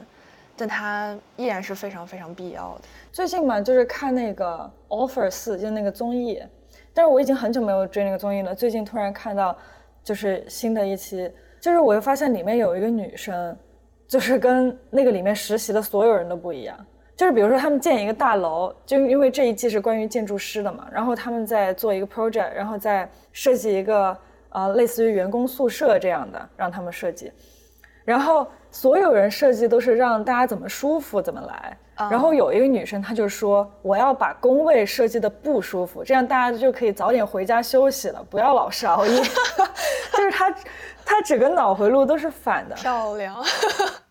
[0.57, 2.83] 但它依然是非常非常必要的。
[3.11, 6.43] 最近嘛，就是看那个 Offer 四，就那个综艺，
[6.93, 8.55] 但是我已经很久没有追那个综艺了。
[8.55, 9.57] 最近突然看到，
[10.03, 11.31] 就是新的一期。
[11.61, 13.57] 就是我又发现里面有一个女生，
[14.07, 16.87] 就是跟那个里面实习的所有人都不一样。
[17.17, 24.17] 就是比如说他们建一个大楼，就因为这一季是关于建筑师的嘛，然后他们在做一个 project，然后再设计一个
[24.51, 27.33] 呃类似于员工宿舍这样的，让他们设计。
[28.05, 31.79] 然后所有人设计都是让大家怎么舒服怎么来。
[32.11, 39.23] 然后有一个女生，她就说我要把工位设计的不舒服，这样大家就可以早点回家休息了，不要老是熬夜。
[40.13, 40.55] 就是她。
[41.07, 43.37] 她整个脑回路都是反的，漂亮。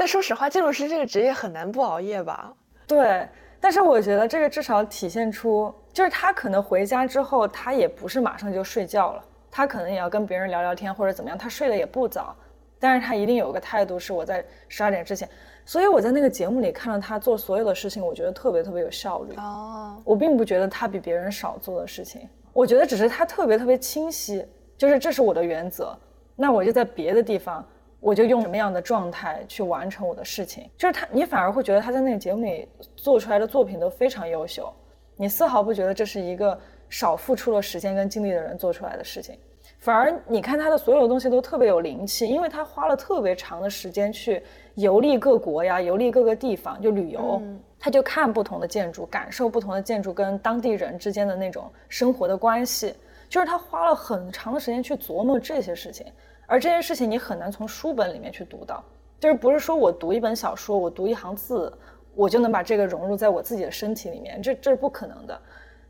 [0.00, 2.50] 但说实话，建筑师这个职业很难不熬夜吧？
[2.86, 3.28] 对，
[3.60, 12.34] 但是我觉得这个至少体现出，就是他可能回家之后，他也不是马上就睡觉了，他可能也要跟别人聊聊天或者怎么样，他睡得也不早，
[12.78, 15.28] 但是他一定有个态度，是我在十二点之前。
[15.66, 19.34] 所以我在那个节目里看到他做所有的事情，我觉得特别特别有效率。
[19.36, 24.42] 哦，我并不觉得他比别人少做的事情，我觉得只是他特别特别清晰。
[24.78, 25.94] 就是这是我的原则，
[26.36, 27.62] 那我就在别的地方，
[28.00, 30.68] 我就用什么样的状态去完成我的事情。
[30.76, 34.72] 就是他，你反而会觉得他在那个节目里做出来的作品都非常优秀，
[35.16, 39.38] 你丝毫不觉得这是一个少付出了时间跟精力的人做出来的事情，
[39.78, 44.42] 反而你看他的所有东西都特别有灵气，因为他花了特别长的时间去
[44.74, 47.40] 游历各国呀，游历各个地方就旅游，
[47.78, 52.94] 他就看不同的建筑，感受不同的建筑跟当地人之间的那种生活的关系。
[53.28, 56.04] 就是他花了很长的时间去琢磨这些事情，
[56.50, 58.82] 而这件事情你很难从书本里面去读到，
[59.20, 61.72] 就是不是说我读一本小说，我读一行字，
[62.12, 65.40] 我就能把这个融入在我自己的身体里面，这这是不可能的。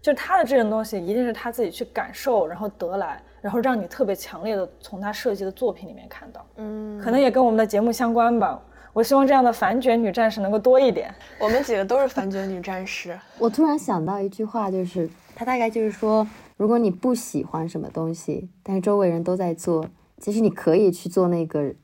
[0.03, 6.47] 就他的这种东西，一定是他自己去感受，然后得来，然后让你特别强烈的从他设计的作品里面看到。
[6.57, 8.63] 嗯，可能也跟我们的节目相关吧。
[8.93, 11.11] 我希望这样的反卷女战士能够多一点。
[11.39, 13.19] 我们几个都是反卷女战士。
[13.39, 16.27] 我突然想到一句话，就是他大概就是说。
[16.57, 19.83] 如果你不喜欢什么东西，但是周围人都在做，
[20.21, 21.75] 其实你可以去做那个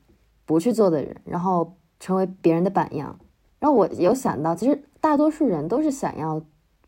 [0.45, 3.19] 不去做的人，然后成为别人的榜样。
[3.59, 6.41] 然后我有想到，其实大多数人都是想要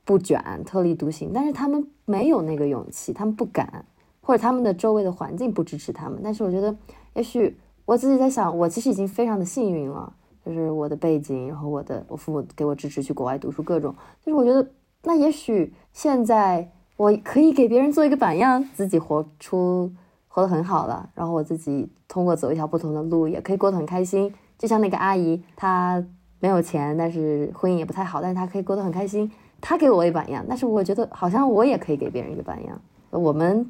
[0.06, 3.84] 不卷、特立独行，但是他们没有那个勇气，他们不敢，
[4.22, 6.22] 或者他们的周围的环境不支持他们。
[6.24, 6.74] 但是我觉得，
[7.16, 10.14] 也许我自己在想，我其实已经非常的幸运了，
[10.46, 13.94] 就是我的背景，然后我的我父母给我支持去国外读书，各种，
[14.24, 14.70] 就是我觉得，
[15.04, 16.72] 那也许现在。
[17.00, 19.90] 我可以给别人做一个榜样，自己活出
[20.30, 24.34] 活得很好了，然后我自己通过走一条不同的路，也可以过得很开心。
[24.58, 26.02] 就像那个阿姨，她
[26.40, 29.30] 没有钱，但是婚姻也不太好，但是她可以过得很开心。
[29.62, 32.82] 他给我一榜样，但是我觉得好像我也可以给别人一个榜样。
[33.10, 33.70] 我们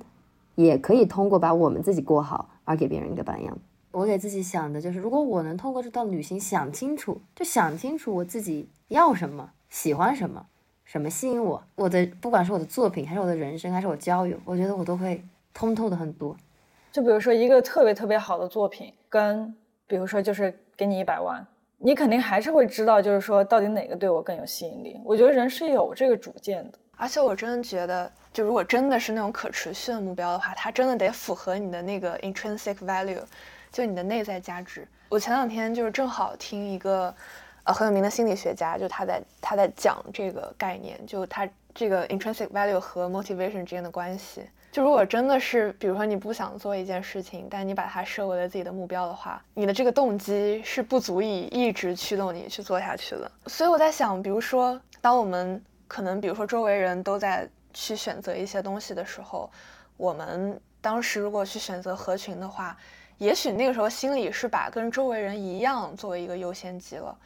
[0.53, 3.57] 也可以通过把我们自己过好而给别人一个榜样。
[3.91, 10.45] 我给自己想的就是，如果我能通过这段旅行想清楚，就想清楚我自己要什么，喜欢什么，
[10.85, 15.23] 什么吸引我，我的不管是我的作品，还是我的人生，还是我交友，我觉得我都会
[15.55, 16.37] 通透的很多。
[16.91, 19.53] 就比如说一个特别特别好的作品，跟
[19.87, 21.45] 比如说就是给你一百万。
[21.81, 24.99] 你肯定还是会知道，就是说到底哪个对我更有吸引力。
[25.05, 33.21] 我觉得人是有这个主见的，而且我真的觉得，就如果真的是那种可持续的目标的话，它真的得符合你的那个 intrinsic value，
[33.71, 34.85] 就你的内在价值。
[35.07, 37.15] 我前两天就是正好听一个
[37.63, 44.43] 呃很有名的心理学家，就他在他在讲这个概念，就他这个 intrinsic value 和 motivation 之间的关系。
[44.71, 53.31] 就如果真的是，比如说你不想做一件事情，但你把它设为了自己的目标的话，你的这个动机是不足以一直驱动你去做下去的。
[53.47, 59.49] 所以我在想，比如说，当我们可能，比如说周围人都在去选择一些东西的时候，
[59.97, 62.77] 我们当时如果去选择合群的话，
[63.17, 67.17] 也许那个时候心里是把跟周围人一样作为一个优先级了。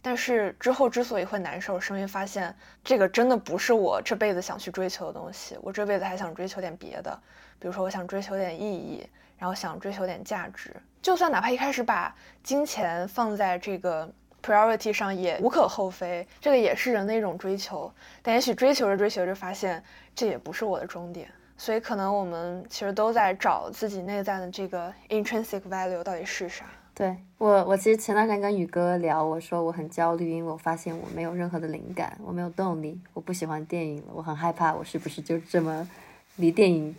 [0.00, 5.58] 但是之后之所以会难受，是因为发现这个真的不是我这辈子想去追求的东西。
[5.60, 7.18] 我这辈子还想追求点别的，
[7.58, 10.74] 比如说我想追求点意义，然后想追求点价值。
[11.02, 14.08] 就算哪怕一开始把金钱放在这个
[14.42, 17.92] priority 上，也无可厚非，这个也是人的一种追求。
[18.22, 19.82] 但也许追求着追求着，发现
[20.14, 21.28] 这也不是我的终点。
[21.56, 26.64] 所以可能我们其实都在找自己内在的这个 intrinsic value 到底是啥。
[26.98, 35.88] 对我，我其实前段时间跟宇哥聊，我说我很焦虑，因为我发现我没有任何的灵感，我没有动力，我不喜欢电影了，我很害怕，我是不是就这么
[36.38, 36.92] 离电影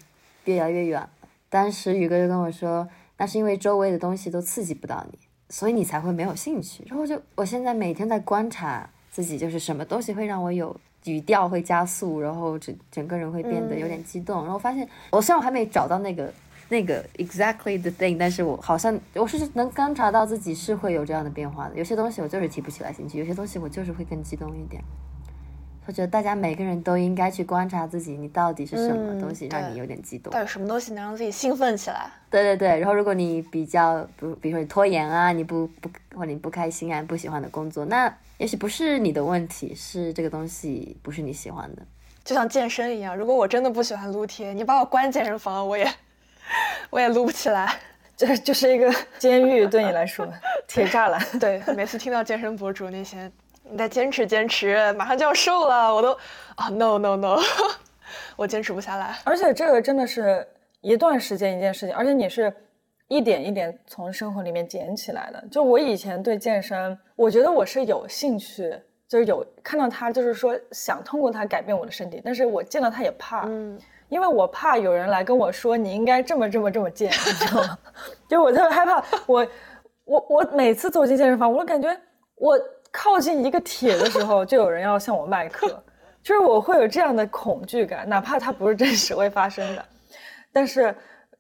[0.45, 1.09] 越来越远了？
[1.49, 2.87] 当时宇哥就跟我说，
[3.17, 5.19] 那是因为周围的东西都刺激不到你，
[5.49, 6.85] 所以你才会没有兴趣。
[6.87, 10.73] 然后就我现在每天在观察自己，就是什么东西会让我有
[11.03, 16.33] 语调会加速，然后整整个人会变得有点激动，然后发现我虽然我还没找到那个。
[16.70, 21.76] 那个 exactly the thing，但是我好像我是能观察到自己是会有这样的变化的。
[21.76, 24.82] 有些东西我就是提不起来兴趣，有些东西我就是会更激动一点。
[25.88, 30.32] 我觉得大家每个人都应该去观察自己，你到底是什么东西让你有点激动？
[30.32, 32.11] 到底什么东西能让自己兴奋起来？
[32.30, 32.80] 对对对。
[32.80, 41.82] 然后如果你比较不，比如说你拖延啊，你不不或者你不开心啊，不喜欢的工作，那也许不是你的问题，是这个东西不是你喜欢的。
[42.24, 45.91] 就像健身一样，如果我真的不喜欢撸铁，你把我关健身房，我也。
[46.89, 47.73] 我也撸不起来，
[48.17, 50.27] 这就是一个监狱对你来说，
[50.67, 51.21] 铁栅栏。
[51.39, 53.31] 对，每次听到健身博主那些，
[53.63, 56.11] 你再坚持坚持，马上就要瘦了，我都
[56.55, 57.39] 啊，no no no，
[58.35, 59.15] 我坚持不下来。
[59.23, 60.45] 而且这个真的是
[60.81, 62.51] 一段时间一件事情，而且你是
[63.07, 65.43] 一点一点从生活里面捡起来的。
[65.51, 68.75] 就我以前对健身，我觉得我是有兴趣，
[69.07, 73.45] 就是有看到他，就是说想通过他改变我的身体，但是我见到他也怕。
[73.45, 73.79] 嗯。
[74.10, 77.78] 因为我怕有人来跟我说你应该这么这么这么健，你知道吗？
[78.28, 79.47] 就我特别害怕，我
[80.05, 81.95] 我我每次走进健身房，我感觉
[82.36, 82.60] 我
[82.91, 85.68] 靠近一个铁的时候，就有人要向我迈克，
[86.24, 89.86] 就是我会有这样的恐惧感，哪怕它不是真实会发生的。
[90.51, 90.93] 但是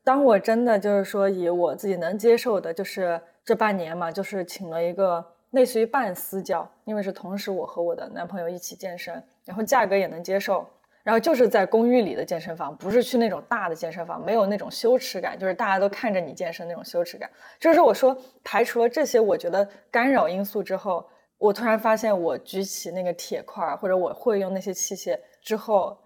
[0.03, 10.63] 当我真的就是说以我自己能接受的，就是这半年嘛，就是请了一个类似于半私教，因为是同时我和我的男朋友一起健身，然后价格也能接受。
[11.09, 17.27] 然后就是在公寓里的健身房，不是去那种大的健身房，没有那种羞耻感，就是大家都看着你健身那种羞耻感。
[17.59, 21.03] 就是我说排除了这些我觉得干扰因素之后，
[21.39, 25.97] 我突然发现我举起那个铁块或者我会用那些器械之后，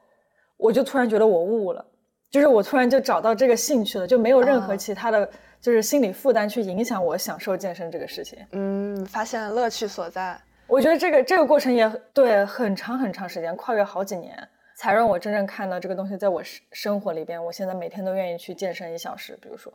[0.56, 1.86] 我就突然觉得我悟了，
[2.32, 5.30] 就是我突然就找到这个兴趣了，就没有任何其他的
[5.60, 8.40] 就是心理负担去影响我享受健身这个事情。
[8.54, 10.40] 嗯，发现乐趣所在。
[10.66, 14.48] 我觉得这个这个过程也对很长很长时间，跨越好几年。
[14.78, 17.44] 才让我真正看到这个东西在我生生活里边。
[17.44, 19.74] 我现在每天都愿意去健身一小时，比如说。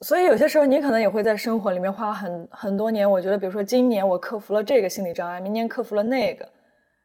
[0.00, 3.10] 所以有些时候你可能也会在生活里面花很很多年。
[3.10, 6.48] 我觉得，比如说今年我克服了这个心理障碍，明年克服了那个，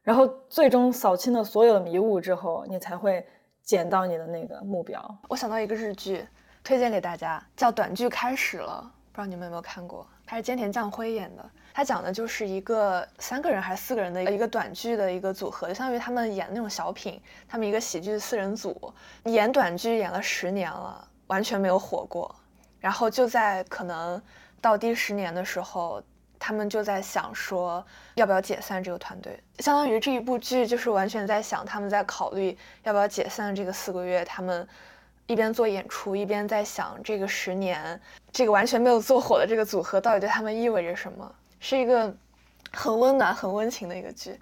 [0.03, 3.25] 然后最终扫清了所有的迷雾之后，你才会
[3.61, 5.03] 捡到你的那个目标。
[5.27, 6.25] 我想到一个日剧，
[6.63, 8.81] 推荐给大家，叫《短剧开始了》，
[9.11, 10.07] 不知道你们有没有看过？
[10.25, 11.51] 它是菅田将晖演的。
[11.73, 17.21] 他讲的就是一个三个人还是四个人的一个短剧的一个组合，相当于他们演那种小品。
[17.47, 18.93] 他们一个喜剧四人组
[19.25, 22.33] 演短剧演了十年了，完全没有火过。
[22.79, 24.21] 然后就在可能
[24.59, 26.01] 到第十年的时候，
[26.39, 29.39] 他们就在想说要不要解散这个团队。
[29.59, 34.25] 相当于这一部剧就是完全在想他们在考虑要不要解散这个四个月。
[34.25, 34.67] 他们
[35.27, 38.01] 一边做演出，一边在想这个十年
[38.31, 41.31] 这个完全没有做火的这个组合到底对他们意味着什么。
[41.61, 42.13] 是一个
[42.73, 44.37] 很温暖、很温情的一个剧。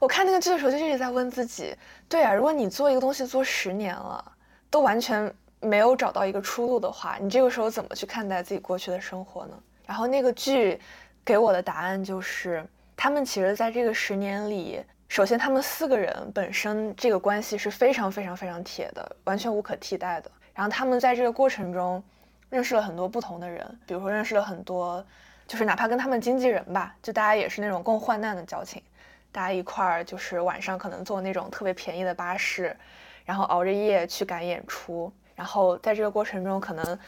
[0.00, 1.76] 我看那个剧的时候，就一直在问自己：
[2.08, 4.32] 对啊，如果你做一个东西做十年了，
[4.68, 9.56] 都完全没有找到一个出路的话，你这个时候怎么去看待自己过去的生活呢？
[9.86, 10.80] 然后那个剧
[11.24, 20.30] 给我的答案就是，他们其实在这个十年里，首先他们四个人本身这个关系是非常非常非常铁的，完全无可替代的。
[20.54, 22.02] 然后他们在这个过程中
[22.50, 25.04] 认识了很多不同的人，比如说认识了很多，
[25.46, 28.82] 就是哪怕跟他们经纪人吧，就大家也是那种共患难的交情，
[29.30, 32.76] 大家一块儿就是晚上可能坐那种特别便宜的巴士，
[33.24, 36.98] 然后熬着夜去赶演出，然后在这个过程中可能，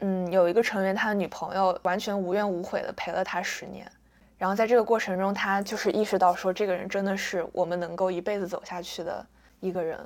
[0.00, 3.90] 嗯，有一个成员他的女朋友完全无怨无悔的陪了他十年，
[4.36, 9.24] 然后在这个过程中他就是意识到说这个人真的是我们能够一辈子走下去的
[9.60, 9.98] 一个人。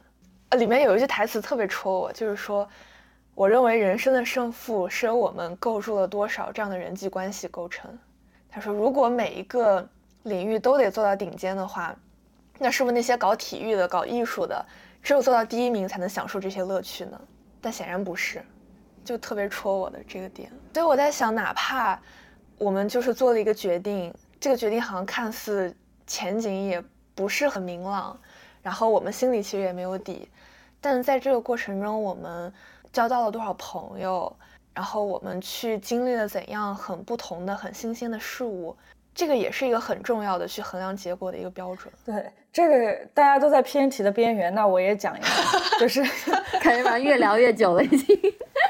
[0.50, 2.66] 呃，里面有一句台词特别戳我，就是说，
[3.38, 7.88] 我认为人生的胜负是由我们构筑了多少这样的人际关系构成。
[8.50, 9.88] 他说，如果每一个
[10.24, 11.94] 领域都得做到顶尖的话，
[12.58, 14.66] 那是不是那些搞体育的、搞艺术的，
[15.00, 17.20] 只有做到第一名才能享受这些乐趣呢？
[17.60, 18.42] 但显然不是，
[19.04, 20.50] 就特别戳我的这个点。
[20.74, 21.96] 所以我在想，哪怕
[22.58, 25.72] 我们就是做了一个决定，这个决定好像看似
[26.08, 26.82] 前景也
[27.14, 28.18] 不是很明朗。
[28.64, 30.28] 然后我们心里其实也没有底，
[30.80, 32.52] 但在这个过程中，我们
[32.98, 34.36] 交到了多少朋友，
[34.74, 38.76] 然后我们去经历了怎样很不同的、很新鲜的事物，
[39.14, 41.94] 这个也是一个很重要的去衡量结果的一个标准。
[42.04, 45.28] 对，这个大家都在偏题的边缘，那我也讲一个，
[45.78, 46.02] 就是
[46.60, 48.18] 感觉吧，越聊越久了已经。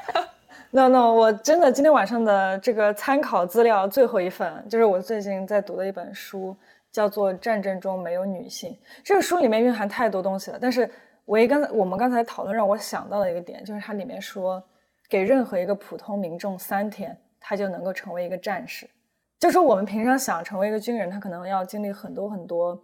[0.72, 6.55] No No，我真的今天晚上的这个参考资料最后一份，就是我最近在读的一本书。
[6.91, 8.72] 叫做《战争中没有女性》
[9.05, 10.91] 这个书里面蕴含太多东西了，但是
[11.29, 14.64] 我一刚才我们刚才讨论让我想到的一个点，就是它里面说，
[15.11, 18.89] 给任何一个普通民众三天，他就能够成为一个战士。
[19.39, 22.83] 就是我们平常想成为一个军人，他可能要经历很多很多，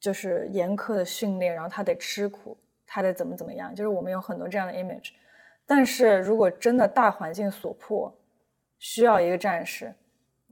[0.00, 5.12] 就是严苛的训练，然后他得吃苦，他得怎么怎么样，就是我们有很多这样的 image。
[5.64, 8.12] 但是如果真的大环境所迫，
[8.80, 9.94] 需要一个战士。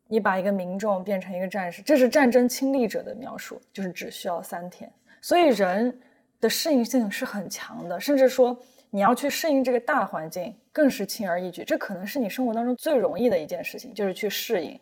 [0.07, 4.91] 你把一个民众变成一个战士，这是战争亲历者的描述，就是只需要三天。
[5.21, 6.01] 所以人
[6.41, 8.57] 的适应性是很强的，甚至说
[8.91, 11.64] 你要去适应这个大环境更是轻而易举。
[11.64, 14.78] 这可能是你生活当中最容易的一件事情，就是去适应。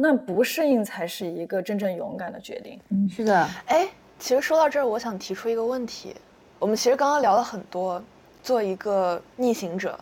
[0.00, 2.80] 那不适应才是一个真正勇敢的决定。
[2.90, 3.48] 嗯，是的。
[3.66, 6.14] 哎，其实说到这儿，我想提出一个问题。
[6.60, 8.02] 我们其实刚刚聊了很多，
[8.42, 9.98] 做一个逆行者，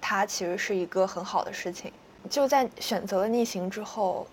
[0.00, 1.92] 它其实是一个很好的事情。
[2.30, 4.26] 就在选择了逆行之后，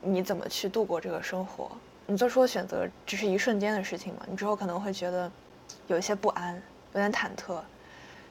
[0.00, 1.70] 你怎么去度过这个生活？
[2.06, 4.20] 你做出的选择只是一瞬间的事情嘛？
[4.30, 5.30] 你之后可能会觉得
[5.88, 6.54] 有一些不安，
[6.92, 7.58] 有点忐忑，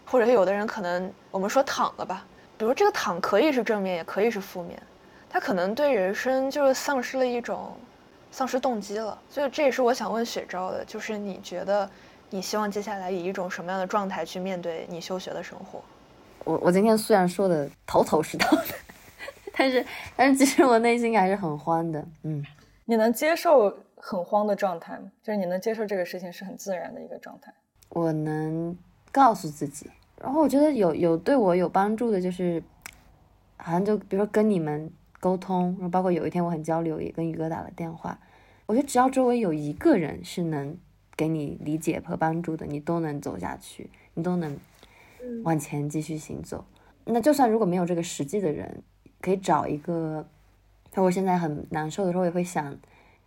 [0.05, 2.26] 或者有的人可能我们说躺了吧，
[2.57, 4.82] 比如这个躺可以是正面，也可以是负面，
[5.30, 7.76] 他可能对人生就是丧失了一种
[8.32, 9.17] 丧失动机了。
[9.30, 11.89] 所以这也是我想问雪昭的，就是你觉得
[12.30, 15.82] 你希望接下来以一种什么样的状态去面对你休学的生活？
[16.45, 18.63] 我我今天虽然说的头头是道的。
[19.57, 19.86] 但是，
[20.17, 22.05] 但是，其实我内心还是很慌的。
[22.23, 22.45] 嗯，
[22.86, 25.12] 你能接受很慌的状态吗？
[25.24, 27.54] 就是你能接受这个事情是很自然的一个状态。
[27.90, 28.78] 我能
[29.12, 29.90] 告诉自己，
[30.22, 32.62] 然后我觉得有有对我有帮助的，就是
[33.58, 38.20] 好像就比如说跟你们沟通，然后包括有一天我很焦虑，也跟宇哥打了电话。
[38.66, 40.78] 我觉得只要周围有一个人是能
[41.18, 44.58] 给你理解和帮助的，你都能走下去，你都能
[45.44, 46.66] 往前继续行走。
[47.06, 48.84] 那就算如果没有这个实际的人。
[49.22, 50.28] 可以找一个，
[50.96, 52.76] 那我现在很难受的时候，也会想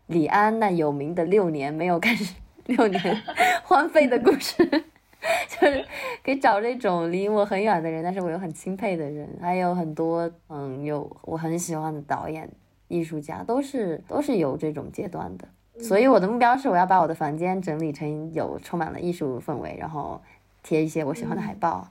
[0.07, 3.23] 李安那有名的六年没有开始六年
[3.63, 5.85] 荒废的故事，就是
[6.25, 12.49] 可以找这种离我很远的人，但是我又很钦佩的人，还有很多嗯有我很喜欢的导演、
[12.89, 15.47] 艺术家，都是都是有这种阶段的。
[15.79, 20.21] 所以我的目标是，我要把我的房间整理成有充满了艺术氛围，然后
[20.63, 21.87] 贴一些我喜欢的海报，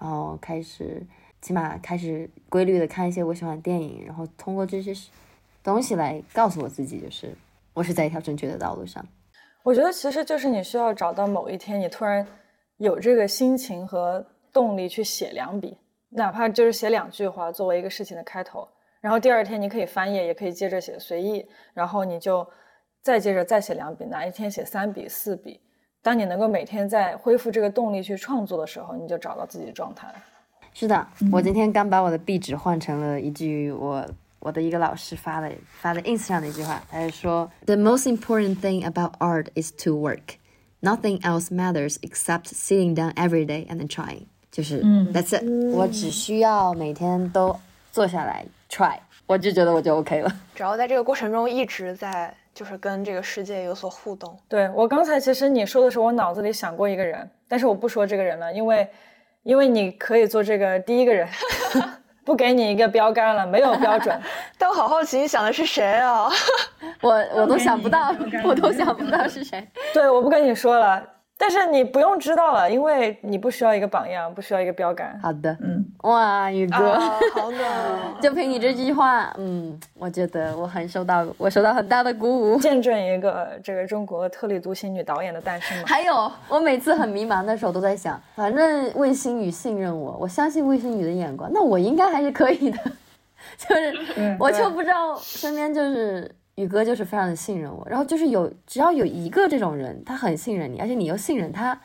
[0.00, 1.06] 然后开始。
[1.40, 4.92] 起码开始规律的看一些我喜欢的电影，然后通过这些
[5.62, 7.34] 东西来告诉我自己，就是
[7.74, 9.04] 我是在一条正确的道路上。
[9.62, 12.26] 我觉得其实就是你需要找到某一天，你突然
[12.78, 15.76] 有这个心情和动力去写两笔，
[16.08, 18.66] 哪怕就是写两句话作为一个事情的开头，
[19.00, 22.46] 然后第二天你可以翻页，也可以接着写随意，然后你就
[23.02, 25.60] 再接着再写两笔，哪一天写三笔四笔。
[26.02, 30.14] 当你能够每天在恢复这个动力去创作的时候，你就找到自己的状态了。
[30.72, 34.06] 是的，我今天刚把我的壁纸换成了一句我
[34.38, 35.50] 我的一个老师发的
[35.80, 40.36] 发的 ins 上的一句话，他是说：“The most important thing about art is to work.
[40.80, 45.44] Nothing else matters except sitting down every day and trying.” 就是，That's it。
[45.74, 47.54] 我只需要每天都
[47.92, 48.98] 坐下来 try。
[49.26, 50.32] 我就觉得我就 OK 了。
[50.54, 54.36] 只要在这个过程中一直在就是跟这个世界有所互动。
[54.48, 58.88] 对我刚才其实你说的时候，我脑子里想过一个人，但是我不说这个人了，因为
[59.42, 61.28] 因为你可以做这个第一个人，
[62.24, 64.20] 不给你一个标杆了，没有标准。
[64.58, 66.28] 但我好好奇，你想的是谁啊？
[67.00, 68.14] 我我都想不到，
[68.44, 69.66] 我都想不到是谁。
[69.94, 71.02] 对，我不跟你说了。
[71.40, 75.18] 但是你不用知道了，因为你不需要一个榜样，不需要一个标杆。
[75.22, 76.98] 好的，嗯， 哇，宇哥，
[77.32, 78.20] 好暖。
[78.20, 85.84] 就凭你这句话，嗯，我觉得我很受到，我受到很大的鼓舞，见证一个这个中国特立独行女导演的诞生嘛。
[85.86, 92.78] 还有，我每次很迷茫的时候，都在想，反正魏星宇信任我，我相信魏星宇的眼光，那我应该还是可以的。
[93.56, 96.30] 就是，我就不知道身边就是。
[96.60, 101.80] 宇哥就是非常的信任我，然后就是有只要有一个这种人，他很信任你，而且你又信任他，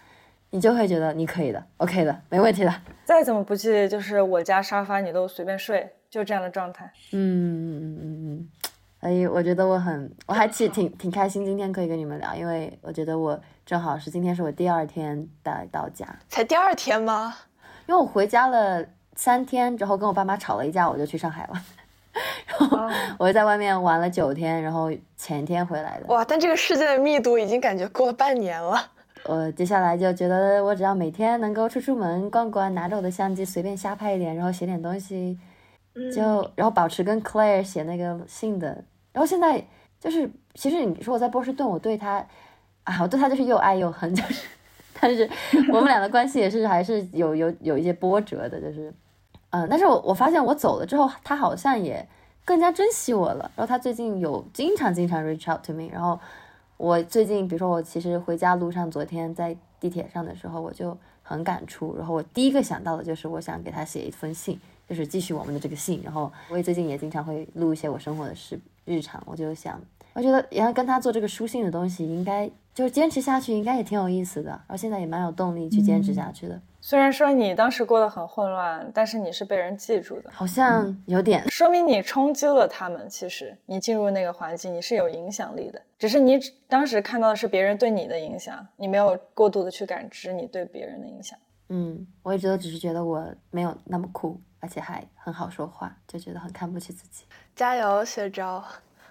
[0.49, 2.73] 你就会觉得你可以的，OK 的，没问题的。
[3.05, 6.91] 再怎么不济，就是我家沙发你都随便睡，就这样的状态。
[7.13, 8.49] 嗯嗯嗯嗯嗯。
[8.99, 17.35] 所以我觉得我很，我还挺挺挺开心，今天可以跟你们聊，因为我觉得我正好是今天是我第二天带到家，才第二天吗？
[17.87, 18.83] 因为我回家了
[19.15, 21.61] 三天之后，跟我爸妈吵了一架，我就去上海了。
[22.47, 26.05] 然 后我在外面玩了九天，然后前天回来的。
[26.07, 26.23] 哇！
[26.23, 28.91] 但这个世界的密度已经感觉过了半年了。
[29.25, 35.37] 我接下来就觉得，我只要每天能够出出门逛逛，拿着我的相机随便瞎拍一点，然后写点东西，
[36.13, 38.67] 就然后保持跟 Claire 写那个信的。
[39.11, 39.61] 然后现在
[39.99, 42.25] 就是，其实你说我在波士顿，我对他
[42.83, 44.47] 啊，我对他就是又爱又恨，就是，
[45.01, 45.29] 但是
[45.73, 48.93] 我们俩的关系也是还是有有有一些波折的，就是。
[49.55, 52.05] 嗯，但是我我发现我走了之后，他好像也
[52.43, 53.49] 更加珍惜我了。
[53.55, 55.87] 然后他最近有经常经常 reach out to me。
[55.89, 56.19] 然后
[56.75, 61.95] 我最近，比如说我其实回家路上，昨天在地铁上的时候，我就很感触。
[61.97, 66.01] 然后我第一个想到的就是我想给他写一封信，就是继续我们的这个信。
[66.03, 69.79] 然后我也最近也经常会录一些我生活的事日常，我就想，
[70.11, 74.49] 我觉得然后跟他做这个书信的东西，应该就是坚持下去，应该也挺有意思的。
[74.49, 76.59] 然后现在也蛮有动力去坚持下去的。
[76.87, 83.09] 虽然说你当时过得很混乱，但是你是被人记住的，好像有点说明你冲击了他们。
[83.09, 91.35] 其实你进入那个环境，你是有影响力的，只是你当时看到的是别人对你的影响，你没有过度的去感知你对别人的影响。
[91.69, 97.25] 嗯，我一直都只是觉得我没有那么酷，而且还很好说话，就觉得很看不起自己。
[97.55, 98.63] 加油，学招，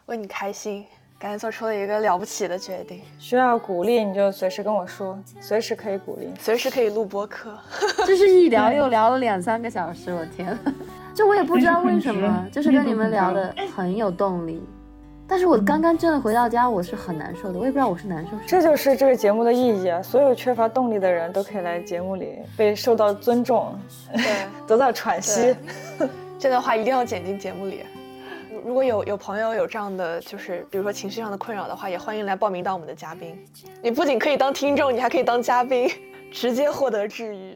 [0.06, 0.86] 为你开心。
[1.24, 7.56] 赶紧做出了一个了不起的决定，需要鼓励你就随时跟我说，随时可以鼓励，随时可以录播客。
[8.06, 10.54] 就是一聊又聊了两三个小时，我天！
[11.14, 14.62] 就我也不知道为什么，就是跟你们聊的很有动力。
[15.26, 18.32] 但是我刚刚真的回到家，我是很难受的，我也不知道我是难受。
[18.46, 20.02] 这就是这个节目的意义啊！
[20.02, 23.74] 所有缺乏动力的人都可以来节目里被受到尊重，
[24.12, 25.56] 对， 得到喘息。
[26.38, 27.80] 这段话一定要剪进节目里。
[28.64, 33.38] 如果有有朋友有这样的，就是比如说情绪上的困扰的话，也欢迎来报名当我们的嘉宾。
[33.82, 35.86] 你不仅可以当听众，你还可以当嘉宾，
[36.32, 37.54] 直接获得治愈。